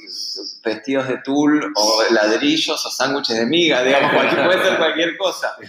[0.63, 5.55] vestidos de tul o ladrillos o sándwiches de miga, digamos, puede ser cualquier cosa.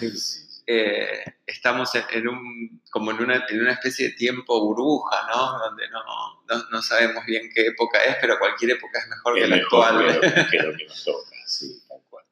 [0.68, 5.60] Eh, estamos en, un, como en una, en una, especie de tiempo burbuja, ¿no?
[5.60, 9.56] Donde no, no, sabemos bien qué época es, pero cualquier época es mejor que la
[9.56, 10.20] actual.
[10.50, 12.24] Que lo que nos toca, sí, tal cual.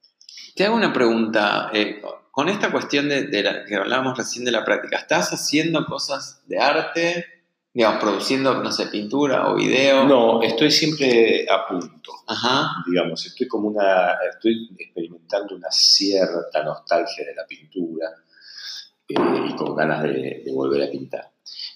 [0.56, 1.70] Te hago una pregunta.
[1.72, 5.86] Eh, con esta cuestión de, de la, que hablábamos recién de la práctica, ¿estás haciendo
[5.86, 7.43] cosas de arte?
[7.74, 10.04] Digamos, produciendo, no sé, pintura o video?
[10.04, 12.12] No, estoy siempre a punto.
[12.28, 12.84] Ajá.
[12.86, 18.10] Digamos, estoy como una, estoy experimentando una cierta nostalgia de la pintura
[19.08, 21.32] eh, y con ganas de, volver a pintar.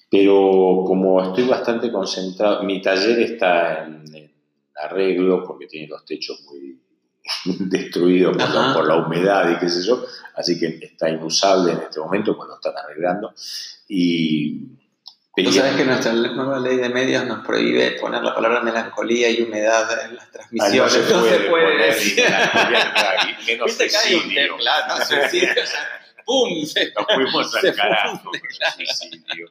[0.09, 4.05] Pero como estoy bastante concentrado, mi taller está en,
[4.76, 6.80] arreglo porque tiene los techos muy
[7.68, 10.05] destruidos por la, por la, humedad y qué sé yo,
[10.36, 13.34] así que está inusable en este momento, pues lo están arreglando.
[13.88, 14.78] Y
[15.45, 19.43] Tú sabes que nuestra nueva ley de medios nos prohíbe poner la palabra melancolía y
[19.43, 20.82] humedad en las transmisiones.
[20.82, 22.24] no se puede, se puede decir.
[23.47, 23.72] Menos
[25.07, 25.49] suicidio,
[26.24, 26.64] ¡pum!
[26.64, 28.30] Se, nos fuimos al carajo
[28.99, 29.49] suicidio.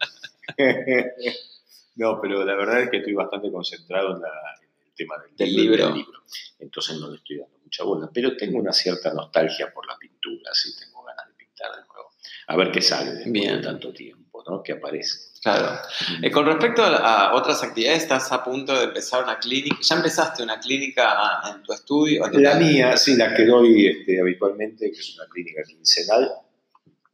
[1.96, 5.96] no, pero la verdad es que estoy bastante concentrado en, el tema del, libro, del,
[5.96, 6.24] libro,
[6.60, 8.10] Entonces no le estoy dando mucha bola.
[8.14, 12.12] Pero tengo una cierta nostalgia por la pintura, sí, tengo ganas de pintar de nuevo.
[12.48, 14.28] A ver qué sale después de tanto tiempo.
[14.48, 14.64] ¿no?
[14.64, 15.27] que aparece.
[15.42, 15.80] Claro.
[16.22, 19.78] Eh, con respecto a, otras actividades, estás a punto de empezar una clínica.
[19.82, 22.28] ¿Ya empezaste una clínica en tu estudio?
[22.32, 26.32] La mía, sí, la que doy este, habitualmente, que es una clínica quincenal,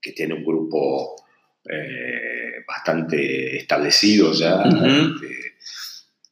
[0.02, 1.16] que tiene un grupo
[1.70, 4.64] eh, bastante establecido ya.
[4.64, 5.54] Este,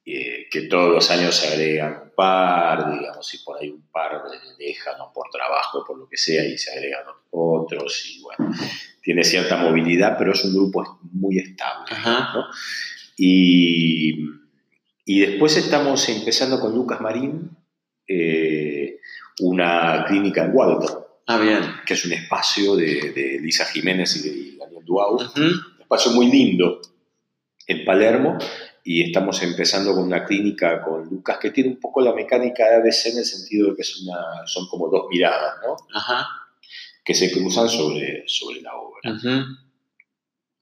[0.03, 4.23] eh, que todos los años se agregan un par, digamos, y por ahí un par
[4.57, 8.51] dejan por trabajo, por lo que sea, y se agregan otros, y bueno,
[9.01, 11.91] tiene cierta movilidad, pero es un grupo muy estable.
[12.33, 12.45] ¿no?
[13.17, 14.25] Y,
[15.05, 17.49] y, después estamos empezando con Lucas Marín,
[18.07, 18.99] eh,
[19.39, 20.89] una clínica en Walter.
[21.27, 21.61] Ah, bien.
[21.85, 25.17] Que es un espacio de, de Lisa Jiménez y de Daniel Duau.
[25.35, 26.81] Un espacio muy lindo
[27.67, 28.37] en Palermo
[28.83, 32.75] y estamos empezando con una clínica con Lucas que tiene un poco la mecánica de
[32.77, 35.75] ABC en el sentido de que es una, son como dos miradas, ¿no?
[35.93, 36.40] Ajá.
[37.03, 39.01] Que se cruzan sobre, sobre la obra.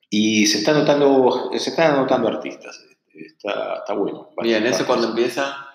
[0.09, 2.83] Y se están anotando, se están anotando artistas.
[3.13, 4.29] Está, está bueno.
[4.41, 5.67] Bien, ¿eso cuando empieza?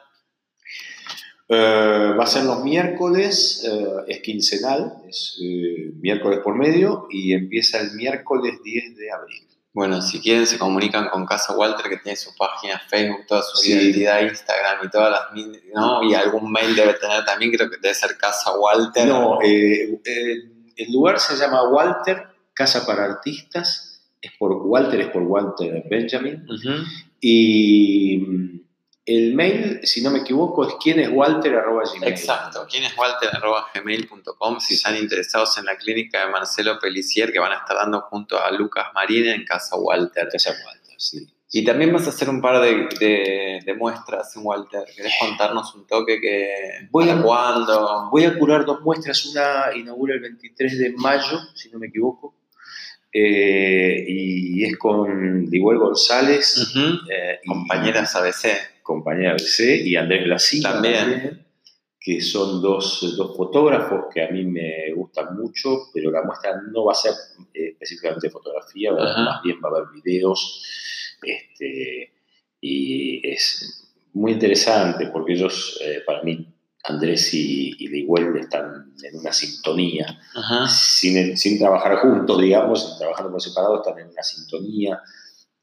[1.48, 7.34] Eh, va a ser los miércoles, eh, es quincenal, es eh, miércoles por medio y
[7.34, 9.46] empieza el miércoles 10 de abril.
[9.74, 13.68] Bueno, si quieren se comunican con Casa Walter que tiene su página Facebook, toda su
[13.68, 16.00] identidad, Instagram y todas las ¿no?
[16.04, 19.08] Y algún mail debe tener también, creo que debe ser Casa Walter.
[19.08, 20.42] No, eh, eh,
[20.76, 26.46] el lugar se llama Walter, Casa para Artistas, es por Walter, es por Walter Benjamin.
[27.20, 28.62] Y
[29.06, 32.04] el mail, si no me equivoco, es quieneswalter.gmail.
[32.04, 37.76] Exacto, quieneswalter.gmail.com si están interesados en la clínica de Marcelo Pelicier que van a estar
[37.76, 40.28] dando junto a Lucas Marín en Casa Walter.
[40.32, 41.26] Casa Walter, sí.
[41.56, 44.82] Y también vas a hacer un par de, muestras en Walter.
[44.96, 46.48] ¿Querés contarnos un toque que
[46.90, 48.08] voy a, cuándo?
[48.10, 49.24] Voy a curar dos muestras.
[49.26, 52.34] Una inaugura el 23 de mayo, si no me equivoco.
[53.12, 56.74] Eh, y es con Diguel González.
[57.08, 61.40] Eh, Compañeras ABC compañera C, y Andrés Blasino también.
[61.98, 66.84] que son dos, dos, fotógrafos que a mí me gustan mucho, pero la muestra no
[66.84, 67.14] va a ser
[67.54, 70.62] eh, específicamente fotografía, más bien va a haber videos,
[71.22, 72.12] este,
[72.60, 76.46] y es muy interesante porque ellos, eh, para mí,
[76.84, 80.06] Andrés y, y Liguel están en una sintonía,
[80.68, 85.00] sin, sin, trabajar juntos, digamos, sin trabajar por separado, están en una sintonía,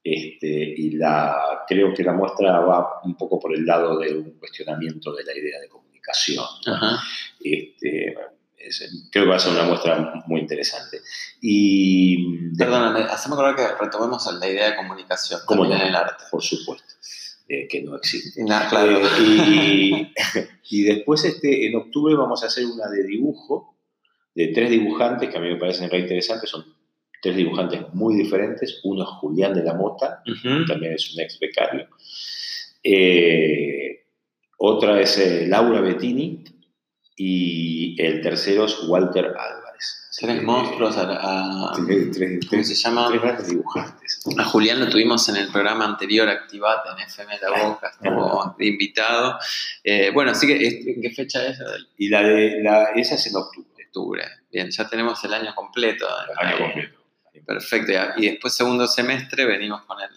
[0.04, 4.32] este, y la, creo que la muestra va un poco por el lado de un
[4.40, 6.46] cuestionamiento de la idea de comunicación.
[7.40, 8.16] Este,
[9.12, 11.02] creo que va a ser una muestra muy interesante.
[11.42, 16.24] Y, Perdóname, hacemos acordar que retomemos la idea de comunicación como en el arte.
[16.30, 16.94] Por supuesto,
[17.48, 18.44] eh, que no existe.
[18.44, 19.00] claro.
[19.00, 20.14] Eh, y,
[20.70, 23.72] y, después este, en octubre vamos a hacer una de dibujo
[24.34, 26.66] de tres dibujantes que a mí me parecen re interesantes, son
[27.22, 28.80] tres dibujantes muy diferentes.
[28.84, 30.24] Uno es Julián de la Mota,
[30.68, 31.88] también es un ex becario.
[32.84, 34.06] Eh,
[34.58, 36.44] otra es eh, Laura Bettini
[37.24, 40.10] y el tercero es Walter Álvarez.
[40.20, 43.10] Tres monstruos a, tres, se llama?
[43.10, 44.24] Tres grandes dibujantes.
[44.38, 49.38] A Julián lo tuvimos en el programa anterior, Activate, en FM La Boca, estuvo invitado.
[49.84, 51.60] Eh, bueno, así que, ¿en qué fecha es?
[51.98, 53.70] Y la de, la, esa es en octubre.
[53.88, 54.24] Octubre.
[54.52, 56.08] Bien, ya tenemos el año completo.
[56.40, 57.00] El año completo.
[57.46, 57.92] Perfecto.
[58.18, 60.10] Y después, segundo semestre, venimos con el,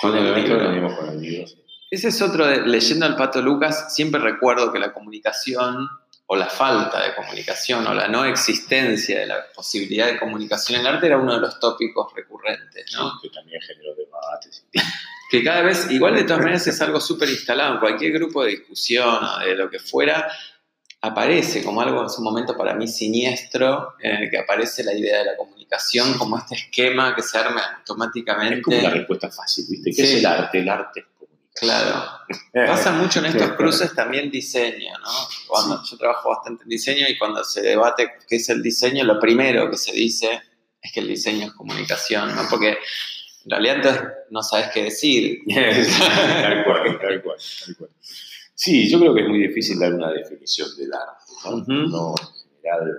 [0.00, 1.46] con el, Venimos con el libro.
[1.90, 5.88] Ese es otro, de, leyendo al Pato Lucas, siempre recuerdo que la comunicación
[6.30, 10.86] o la falta de comunicación o la no existencia de la posibilidad de comunicación en
[10.86, 13.18] arte era uno de los tópicos recurrentes, ¿no?
[13.22, 14.66] que también generó debates.
[15.30, 18.50] Que cada vez, igual de todas maneras es algo súper instalado en cualquier grupo de
[18.50, 20.30] discusión o de lo que fuera,
[21.00, 25.18] aparece como algo en su momento para mí siniestro, en el que aparece la idea
[25.18, 28.56] de la comunicación como este esquema que se arma automáticamente.
[28.56, 29.92] Es como una respuesta fácil, ¿viste?
[29.94, 30.58] ¿Qué es el arte?
[30.58, 31.17] El arte es.
[31.60, 32.04] Claro.
[32.52, 35.10] Pasa mucho en estos cruces también diseño, ¿no?
[35.46, 39.18] Cuando yo trabajo bastante en diseño y cuando se debate qué es el diseño, lo
[39.18, 40.40] primero que se dice
[40.80, 42.42] es que el diseño es comunicación, ¿no?
[42.48, 45.40] Porque en realidad entonces no sabes qué decir.
[45.46, 47.90] tal cual, tal cual, tal cual.
[48.54, 51.24] Sí, yo creo que es muy difícil dar una definición del arte.
[51.68, 52.14] ¿no?
[52.18, 52.98] en general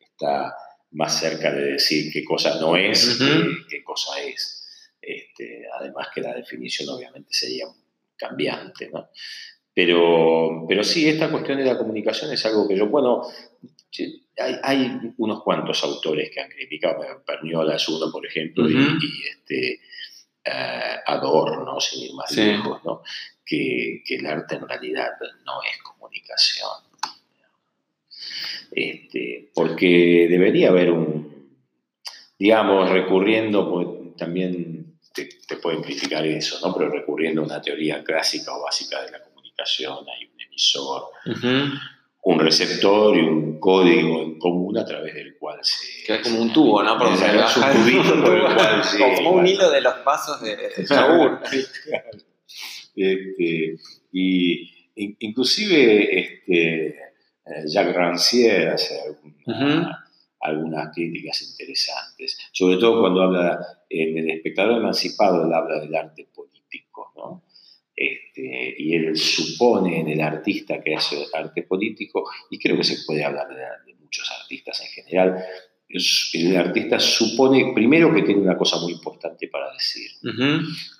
[0.00, 0.54] está
[0.92, 4.56] más cerca de decir qué cosa no es que qué cosa es.
[5.02, 7.66] Este, además que la definición obviamente sería
[8.20, 8.90] cambiante.
[8.92, 9.08] ¿no?
[9.74, 13.22] Pero, pero sí, esta cuestión de la comunicación es algo que yo, bueno,
[14.62, 18.98] hay, unos cuantos autores que han criticado, Perniola es uno, por ejemplo, y,
[19.28, 19.80] este,
[20.46, 23.02] uh, Adorno, sin ir más lejos, ¿no?
[23.50, 25.10] que, el arte en realidad
[25.44, 26.70] no es comunicación.
[28.70, 31.56] Este, porque debería haber un,
[32.38, 34.79] digamos, recurriendo, pues, también
[35.50, 36.74] te, puede implicar eso, ¿no?
[36.74, 41.10] Pero recurriendo a una teoría clásica o básica de la comunicación, hay un emisor,
[42.22, 46.04] un receptor y un código en común a través del cual se...
[46.06, 46.98] Que es como un tubo, ¿no?
[46.98, 48.98] Por un tubito por el cual se...
[49.16, 50.68] Como un hilo de los pasos de, de
[52.96, 53.76] este,
[54.12, 56.94] y inclusive este, eh,
[57.66, 59.00] Jacques Rancière hace
[60.40, 66.28] algunas críticas interesantes, sobre todo cuando habla en el espectador emancipado, él habla del arte
[66.34, 67.44] político, ¿no?
[67.94, 73.04] Este, y él supone en el artista que hace arte político, y creo que se
[73.04, 75.44] puede hablar de, muchos artistas en general,
[75.88, 80.10] el artista supone primero que tiene una cosa muy importante para decir,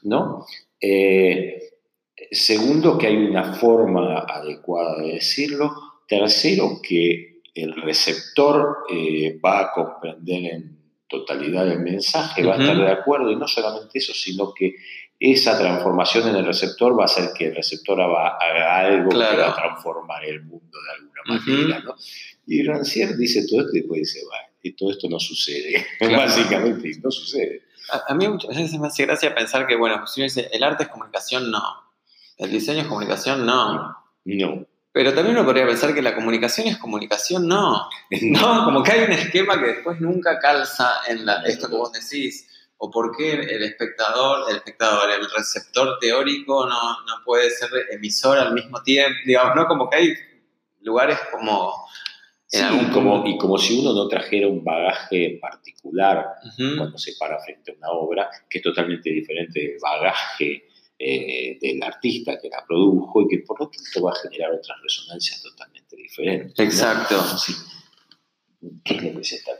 [0.02, 0.44] ¿no?
[0.80, 1.60] Eh,
[2.30, 5.72] segundo, que hay una forma adecuada de decirlo.
[6.06, 12.76] Tercero, que el receptor eh, va a comprender en totalidad el mensaje, va a estar
[12.76, 14.76] de acuerdo, y no solamente eso, sino que
[15.18, 19.50] esa transformación en el receptor va a hacer que el receptor haga, algo que va
[19.50, 21.80] a transformar el mundo de alguna manera.
[21.80, 21.94] ¿no?
[22.46, 25.84] Y Rancière dice todo esto y después dice, va, y todo esto no sucede.
[26.00, 27.62] Básicamente, no sucede.
[28.08, 30.84] A, mí muchas veces me hace gracia pensar que, bueno, si uno dice, el arte
[30.84, 31.62] es comunicación, no.
[32.38, 33.96] El diseño es comunicación, no.
[34.24, 34.66] No.
[34.92, 37.88] Pero también uno podría pensar que la comunicación es comunicación, no.
[38.22, 41.92] No, como que hay un esquema que después nunca calza en la, esto que vos
[41.92, 42.46] decís.
[42.82, 48.38] O por qué el espectador, el espectador, el receptor teórico no, no puede ser emisor
[48.38, 49.16] al mismo tiempo.
[49.24, 49.66] Digamos, ¿no?
[49.66, 50.14] Como que hay
[50.80, 51.74] lugares como...
[52.46, 56.26] Sí, como, y como si uno no trajera un bagaje particular
[56.56, 60.64] cuando se para frente a una obra, que es totalmente diferente del bagaje
[61.02, 64.76] eh, del artista que la produjo y que por lo tanto va a generar otras
[64.82, 66.58] resonancias totalmente diferentes.
[66.58, 67.24] Exacto.
[68.84, 69.52] ¿Qué es lo que se está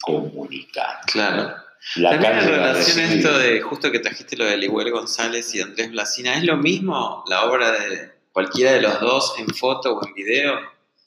[0.00, 1.00] comunicando?
[1.06, 1.54] Claro.
[1.94, 5.90] También en relación a esto de justo que trajiste lo de Liguel González y Andrés
[5.90, 10.14] Blasina, ¿es lo mismo la obra de cualquiera de los dos en foto o en
[10.14, 10.58] video?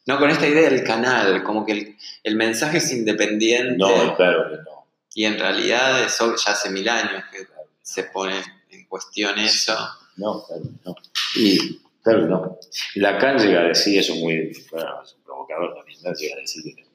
[0.05, 3.75] No, con esta idea del canal, como que el, mensaje es independiente.
[3.75, 4.85] No, claro que no.
[5.15, 7.47] Y en realidad eso ya hace mil años que
[7.81, 8.35] se pone
[8.89, 9.77] en cuestión eso.
[10.17, 10.95] No, claro, no.
[11.35, 12.59] Y, claro, no.
[12.95, 16.89] Lacan llega a decir, eso muy, bueno, es un provocador también, llega a decir que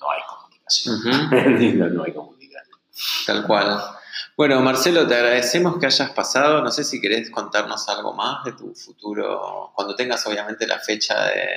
[0.00, 1.94] no hay comunicación.
[1.94, 2.78] no hay comunicación.
[3.26, 3.80] Tal cual.
[4.36, 6.62] Bueno, Marcelo, te agradecemos que hayas pasado.
[6.62, 11.26] No sé si querés contarnos algo más de tu futuro, cuando tengas obviamente la fecha
[11.26, 11.48] de...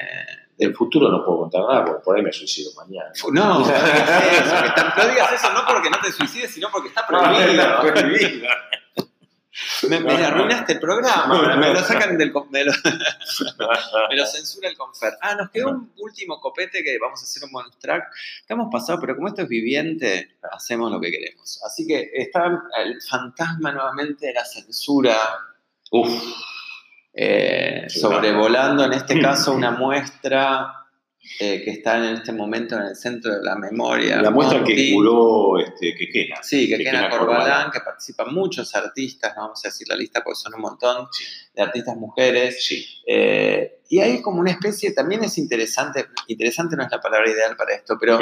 [0.57, 3.11] Del futuro no puedo contar nada, porque por ahí me suicido mañana.
[3.31, 8.47] No, no, no digas eso no porque no te suicides, sino porque está prohibido.
[9.89, 12.31] Me, arruinaste el programa, me lo sacan del.
[12.49, 12.71] Me lo,
[14.09, 15.13] me lo censura el confer.
[15.21, 18.05] Ah, nos quedó un último copete que vamos a hacer un bonus track.
[18.41, 21.61] Estamos pasados, pero como esto es viviente, hacemos lo que queremos.
[21.65, 22.45] Así que está
[22.83, 25.17] el fantasma nuevamente de la censura.
[25.91, 26.11] Uf.
[27.13, 30.80] Eh, sobrevolando en este caso una muestra
[31.39, 34.21] eh, que está en este momento en el centro de la memoria.
[34.21, 36.41] La muestra que curó este, Quequena.
[36.41, 40.55] Sí, Quequena Corbalán, que participan muchos artistas, no vamos a decir la lista porque son
[40.55, 41.07] un montón,
[41.53, 42.65] de artistas mujeres.
[42.65, 42.85] Sí.
[43.05, 47.55] Eh, y hay como una especie, también es interesante, interesante no es la palabra ideal
[47.55, 48.19] para esto, pero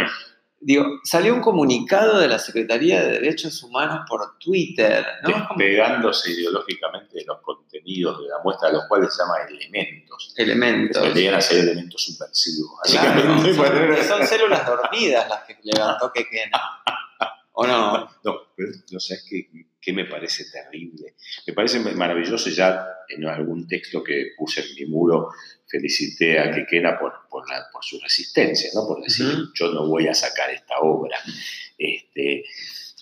[0.62, 5.30] digo, salió un comunicado de la Secretaría de Derechos Humanos por Twitter, ¿no?
[5.30, 10.34] Despegándose ideológicamente de los contenidos de la muestra, los cuales se llama elementos.
[10.38, 11.02] Elementos.
[11.02, 12.80] Que llegan a ser elementos subversivos.
[14.08, 16.26] son células dormidas las que levantó que
[17.54, 18.10] ¿O no?
[18.24, 19.50] No, pero no sabes qué,
[19.82, 21.16] qué me parece terrible.
[21.46, 25.30] Me parece maravilloso ya en algún texto que puse en mi muro
[25.70, 28.88] felicité a Quequena por, por, por su resistencia, ¿no?
[28.88, 31.18] por decir, yo no voy a sacar esta obra.
[31.78, 32.44] Este,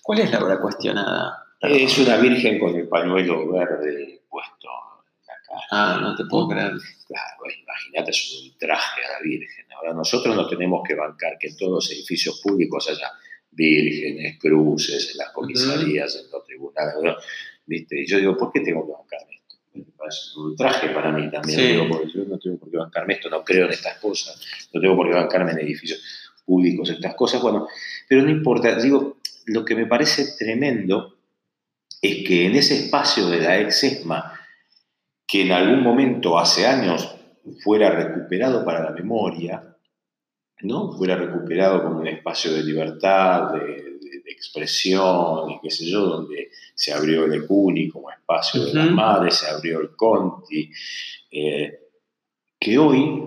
[0.04, 1.46] ¿Cuál es la obra cuestionada?
[1.62, 4.70] Es una virgen con el pañuelo verde puesto
[5.20, 5.62] en la cara.
[5.72, 6.74] Ah, no te puedo creer.
[7.08, 9.66] Claro, imagínate, es un traje a la virgen.
[9.74, 13.12] Ahora nosotros no tenemos que bancar que en todos los edificios públicos haya
[13.52, 16.94] vírgenes, cruces, en las comisarías, en los tribunales.
[17.66, 18.02] ¿viste?
[18.02, 19.28] Y yo digo, ¿por qué tengo que bancar
[20.08, 23.44] es un traje para mí también, porque yo no tengo por qué bancarme esto, no
[23.44, 24.40] creo en estas cosas,
[24.74, 26.02] no tengo por qué bancarme en edificios
[26.46, 27.68] públicos, estas cosas, bueno,
[28.08, 31.18] pero no importa, digo, lo que me parece tremendo
[32.02, 34.34] es que en ese espacio de la ex ESMA,
[35.28, 37.16] que en algún momento hace años
[37.64, 39.76] fuera recuperado para la memoria,
[40.62, 40.92] ¿no?
[40.94, 43.87] fuera recuperado como un espacio de libertad, de,
[44.32, 49.36] expresión y qué sé yo, donde se abrió el ECUNI como espacio de las madres,
[49.36, 50.72] se abrió el CONTI,
[51.32, 51.80] eh,
[52.60, 53.24] que hoy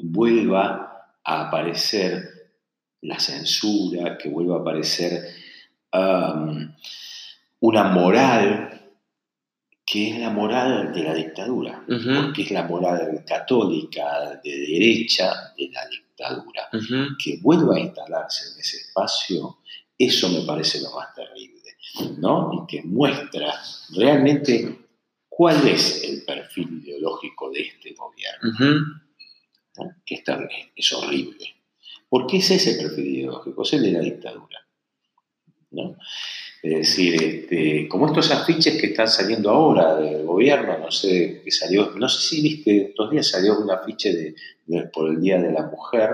[0.00, 2.22] vuelva a aparecer
[3.02, 5.22] la censura, que vuelva a aparecer
[7.60, 8.74] una moral
[9.86, 15.68] que es la moral de la dictadura, porque es la moral católica de derecha de
[15.70, 16.68] la dictadura.
[17.22, 19.58] Que vuelva a instalarse en ese espacio,
[19.98, 21.76] eso me parece lo más terrible,
[22.18, 22.50] ¿no?
[22.52, 23.54] Y que muestra
[23.90, 24.86] realmente
[25.28, 29.00] cuál es el perfil ideológico de este gobierno,
[30.04, 30.22] que es,
[30.76, 31.46] es horrible.
[32.08, 34.58] Porque es ese perfil ideológico, es el de la dictadura.
[35.70, 35.96] ¿no?
[36.62, 41.50] Es decir, este, como estos afiches que están saliendo ahora del gobierno, no sé, que
[41.50, 44.34] salió, no sé si viste, estos días salió un afiche
[44.66, 46.10] de, por el Día de la Mujer.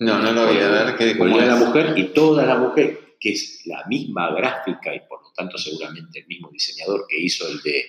[0.00, 0.98] No, no lo voy a ver.
[0.98, 5.22] Día de la Mujer y toda la mujer, que es la misma gráfica y por
[5.22, 7.84] lo tanto seguramente el mismo diseñador que hizo el de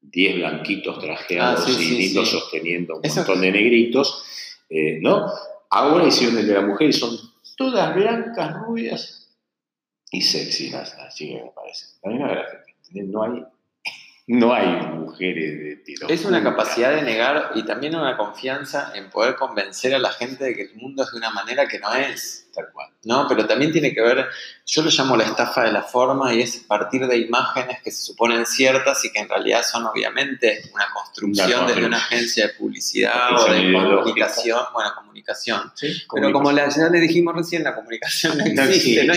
[0.00, 4.24] 10 blanquitos trajeados ah, y lindos sosteniendo un montón de negritos,
[4.70, 5.26] eh, ¿no?
[5.68, 7.18] Ahora hicieron el de la mujer y son
[7.56, 9.22] todas blancas, rubias,
[10.10, 11.86] y sexy así que me parece.
[13.04, 13.44] no hay,
[14.26, 16.08] no hay mujeres de tiro.
[16.08, 20.44] Es una capacidad de negar y también una confianza en poder convencer a la gente
[20.44, 22.48] de que el mundo es de una manera que no es.
[22.54, 22.90] Tal cual.
[23.04, 23.26] ¿no?
[23.28, 24.26] Pero también tiene que ver,
[24.66, 28.02] yo lo llamo la estafa de la forma y es partir de imágenes que se
[28.02, 33.32] suponen ciertas y que en realidad son obviamente una construcción desde una agencia de publicidad
[33.34, 34.60] o de comunicación.
[34.74, 35.72] Bueno, comunicación.
[36.14, 39.14] Pero como ya le dijimos recién, la comunicación no existe, no,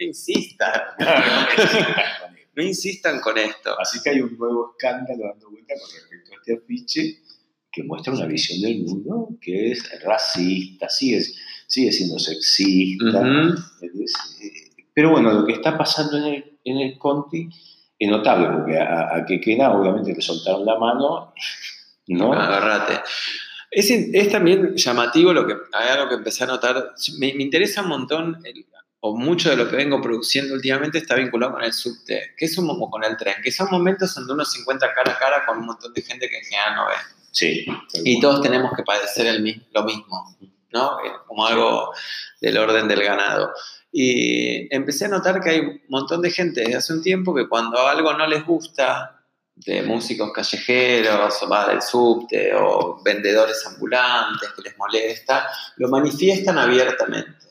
[0.00, 0.82] insistan.
[0.98, 1.06] no
[2.62, 3.78] insistan con esto.
[3.78, 7.18] Así que hay un nuevo escándalo dando vuelta con respecto a este afiche
[7.70, 11.22] que muestra una visión del mundo que es racista, sigue,
[11.66, 13.22] sigue siendo sexista.
[14.94, 17.48] Pero bueno, lo que está pasando en el, en el Conti
[17.98, 21.34] es notable, porque a, a que queda obviamente le soltaron la mano,
[22.06, 22.32] ¿no?
[22.32, 23.00] Agarrate.
[23.70, 26.92] Es, es, también llamativo lo que hay algo que empecé a notar.
[27.18, 28.64] Me, me interesa un montón el,
[29.06, 32.56] o mucho de lo que vengo produciendo últimamente está vinculado con el subte, que es
[32.56, 35.44] un, como con el tren, que son momentos donde uno se encuentra cara a cara
[35.44, 36.94] con un montón de gente que en general no ve.
[37.30, 37.66] Sí.
[38.02, 40.34] Y todos tenemos que padecer el, lo mismo,
[40.72, 40.98] ¿no?
[41.00, 41.92] Eh, como algo
[42.40, 43.52] del orden del ganado.
[43.92, 47.46] Y empecé a notar que hay un montón de gente desde hace un tiempo que
[47.46, 49.22] cuando algo no les gusta,
[49.54, 55.46] de músicos callejeros, o va del subte, o vendedores ambulantes que les molesta,
[55.76, 57.44] lo manifiestan abiertamente.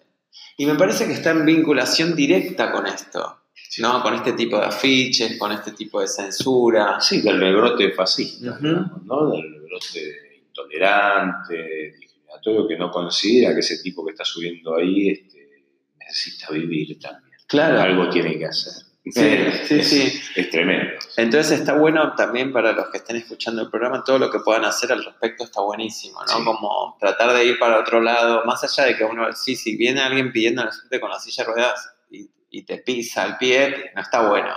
[0.58, 3.42] Y me parece que está en vinculación directa con esto,
[3.80, 4.02] ¿no?
[4.04, 7.00] Con este tipo de afiches, con este tipo de censura.
[7.02, 9.32] Sí, del rebrote fascista, ¿no?
[9.32, 15.66] Del rebrote intolerante, discriminatorio, que no considera que ese tipo que está subiendo ahí este,
[16.00, 17.34] necesita vivir también.
[17.48, 17.82] Claro.
[17.82, 18.93] Algo tiene que hacer.
[19.06, 19.38] Sí,
[19.68, 20.22] sí, sí.
[20.36, 20.94] Es tremendo.
[21.18, 24.64] Entonces está bueno también para los que estén escuchando el programa, todo lo que puedan
[24.64, 26.46] hacer al respecto está buenísimo, ¿no?
[26.46, 30.02] Como tratar de ir para otro lado, más allá de que uno, sí, si viene
[30.02, 34.02] alguien pidiendo la gente con la silla de ruedas y, te pisa el pie, no
[34.02, 34.54] está bueno.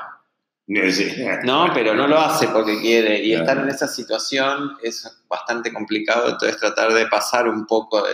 [1.45, 3.25] No, pero no lo hace porque quiere.
[3.25, 8.13] Y estar en esa situación es bastante complicado, entonces tratar de pasar un poco de,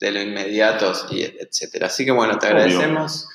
[0.00, 1.86] de lo inmediato, y etcétera.
[1.86, 3.28] Así que bueno, te agradecemos.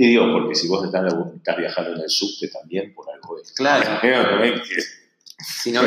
[0.00, 1.12] Y digo, porque si vos estás,
[1.56, 3.40] viajando en el subte también, por algo.
[3.54, 4.00] Claro.
[5.38, 5.82] si no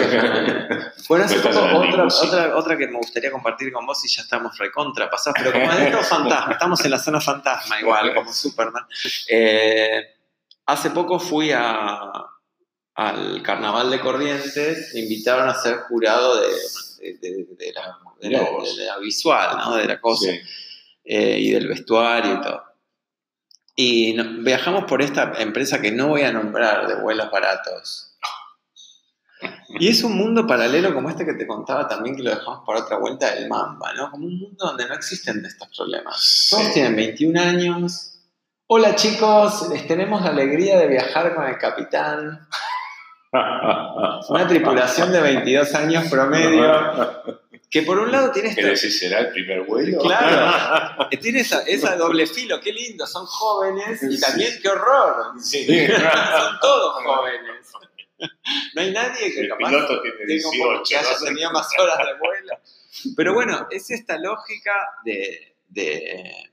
[1.09, 4.57] Bueno, hace poco otra, otra, otra, que me gustaría compartir con vos y ya estamos
[4.57, 8.85] recontra pasados, pero como adentro fantasma, estamos en la zona fantasma igual, como Superman.
[9.27, 10.15] Eh,
[10.65, 12.11] hace poco fui a,
[12.95, 19.75] al Carnaval de Corrientes, me invitaron a ser jurado de, de, la, la, visual, ¿no?
[19.75, 20.31] de la cosa,
[21.03, 22.70] eh, y del vestuario y todo.
[23.83, 28.15] Y viajamos por esta empresa que no voy a nombrar de vuelos baratos.
[29.69, 32.81] Y es un mundo paralelo como este que te contaba también, que lo dejamos para
[32.81, 34.11] otra vuelta del Mamba, ¿no?
[34.11, 36.47] Como un mundo donde no existen estos problemas.
[36.51, 38.19] Todos tienen 21 años.
[38.67, 42.47] Hola chicos, les tenemos la alegría de viajar con el capitán.
[44.29, 47.40] Una tripulación de 22 años promedio.
[47.71, 48.67] Que por un lado tiene esta...
[48.67, 49.99] decir, será el primer vuelo?
[49.99, 51.07] Claro.
[51.21, 55.33] tiene esa, esa, doble filo, qué lindo, son jóvenes y también qué horror.
[55.41, 57.71] son todos jóvenes.
[58.75, 62.53] No hay nadie que el piloto tiene 18, que haya tenido más horas de vuelo.
[63.15, 64.73] Pero bueno, es esta lógica
[65.05, 66.51] de, de,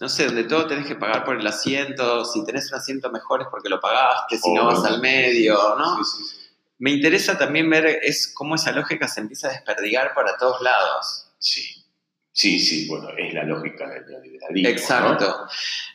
[0.00, 3.42] no sé, donde todo tenés que pagar por el asiento, si tenés un asiento mejor
[3.42, 6.02] es porque lo pagaste, si no vas al medio, ¿no?
[6.02, 6.43] Sí, sí, sí
[6.78, 11.30] me interesa también ver es cómo esa lógica se empieza a desperdigar para todos lados.
[11.38, 11.84] Sí.
[12.36, 14.68] Sí, sí, bueno, es la lógica del neoliberalismo.
[14.68, 15.46] Exacto.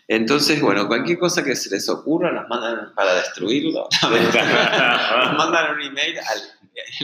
[0.07, 3.89] Entonces, bueno, cualquier cosa que se les ocurra nos mandan para destruirlo.
[4.01, 6.41] nos mandan un email al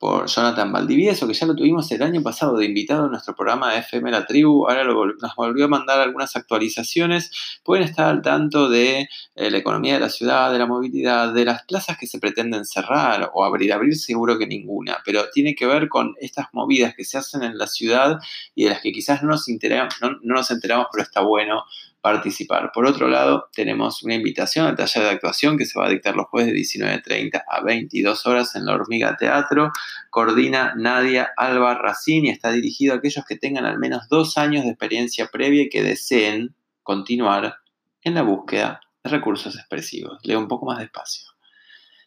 [0.00, 3.76] por Jonathan Valdivieso, que ya lo tuvimos el año pasado de invitado en nuestro programa
[3.76, 4.66] FM La Tribu.
[4.66, 7.30] Ahora nos volvió a mandar algunas actualizaciones.
[7.62, 11.44] Pueden estar al tanto de eh, la economía de la ciudad, de la movilidad, de
[11.44, 13.74] las plazas que se pretenden cerrar o abrir.
[13.74, 17.58] Abrir seguro que ninguna, pero tiene que ver con estas movidas que se hacen en
[17.58, 18.18] la ciudad
[18.54, 21.64] y de las que quizás no nos, no nos enteramos, pero está bueno
[22.00, 22.70] participar.
[22.72, 26.16] Por otro lado, tenemos una invitación al taller de actuación que se va a dictar
[26.16, 29.72] los jueves de 19.30 a 22 horas en la Hormiga Teatro.
[30.10, 34.64] Coordina Nadia Alba Racín y está dirigido a aquellos que tengan al menos dos años
[34.64, 37.56] de experiencia previa y que deseen continuar
[38.02, 40.18] en la búsqueda de recursos expresivos.
[40.22, 41.26] Leo un poco más despacio.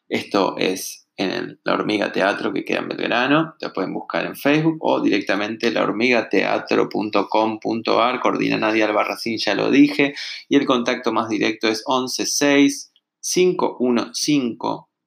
[0.09, 3.55] Esto es en La Hormiga Teatro que queda en Belgrano.
[3.59, 8.19] Te pueden buscar en Facebook o directamente lahormigateatro.com.ar.
[8.19, 10.15] Coordina Nadia Albarracín, ya lo dije.
[10.49, 12.91] Y el contacto más directo es 116
[13.21, 14.57] 515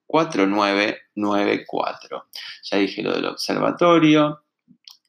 [0.07, 2.29] 4994.
[2.71, 4.45] Ya dije lo del observatorio.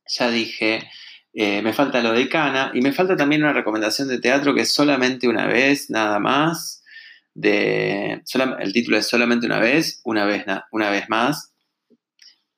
[0.07, 0.89] Ya dije,
[1.33, 2.71] eh, me falta lo de Cana.
[2.73, 6.76] Y me falta también una recomendación de teatro que es solamente una vez, nada más
[7.41, 11.53] el título es Solamente una vez, una vez, una vez más.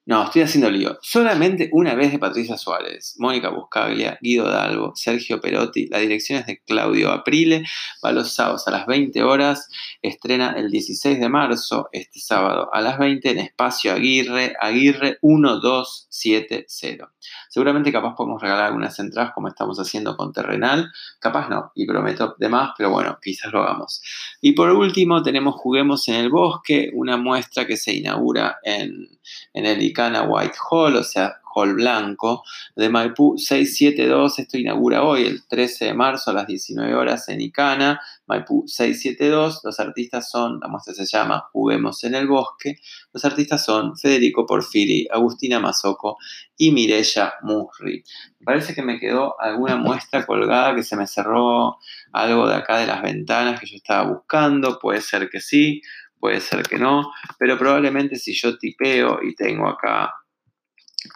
[0.06, 0.98] No, estoy haciendo lío.
[1.04, 5.86] Solamente una vez de Patricia Suárez, Mónica Buscaglia, Guido Dalbo, Sergio Perotti.
[5.86, 7.64] La dirección es de Claudio Aprile.
[8.04, 9.68] Va los sábados a las 20 horas.
[10.02, 17.12] Estrena el 16 de marzo, este sábado a las 20 en Espacio Aguirre, Aguirre 1270.
[17.50, 20.92] Seguramente capaz podemos regalar algunas entradas como estamos haciendo con Terrenal.
[21.20, 24.02] Capaz no, y prometo de más, pero bueno, quizás lo hagamos.
[24.42, 29.10] Y por último tenemos Juguemos en el Bosque, una muestra que se inaugura en,
[29.54, 32.44] en el Icana White Hall, o sea, Blanco,
[32.76, 34.40] de Maipú 672.
[34.40, 39.62] Esto inaugura hoy, el 13 de marzo a las 19 horas en Icana, Maipú 672.
[39.64, 42.78] Los artistas son, la muestra se llama Juguemos en el Bosque.
[43.12, 46.18] Los artistas son Federico Porfiri, Agustina Mazoco
[46.58, 48.04] y Mirella Musri.
[48.40, 51.78] Me parece que me quedó alguna muestra colgada que se me cerró
[52.12, 54.80] algo de acá de las ventanas que yo estaba buscando.
[54.80, 55.82] Puede ser que sí,
[56.20, 60.14] puede ser que no, pero probablemente si yo tipeo y tengo acá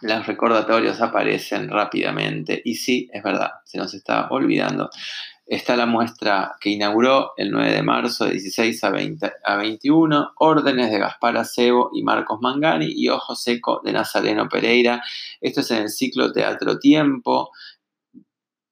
[0.02, 4.90] los recordatorios aparecen rápidamente y sí, es verdad, se nos está olvidando.
[5.46, 10.32] Está la muestra que inauguró el 9 de marzo de 16 a, 20, a 21,
[10.38, 15.02] órdenes de Gaspar Acebo y Marcos Mangani y Ojo Seco de Nazareno Pereira.
[15.42, 17.50] Esto es en el ciclo Teatro Tiempo,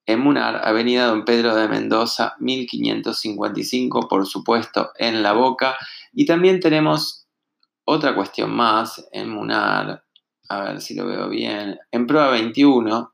[0.05, 5.75] en Munar, Avenida Don Pedro de Mendoza, 1555, por supuesto, en La Boca.
[6.11, 7.27] Y también tenemos
[7.85, 10.02] otra cuestión más en Munar,
[10.53, 13.13] a ver si lo veo bien, en prueba 21,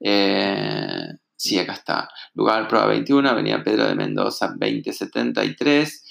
[0.00, 6.04] eh, sí, acá está, lugar prueba 21, Avenida Pedro de Mendoza 2073,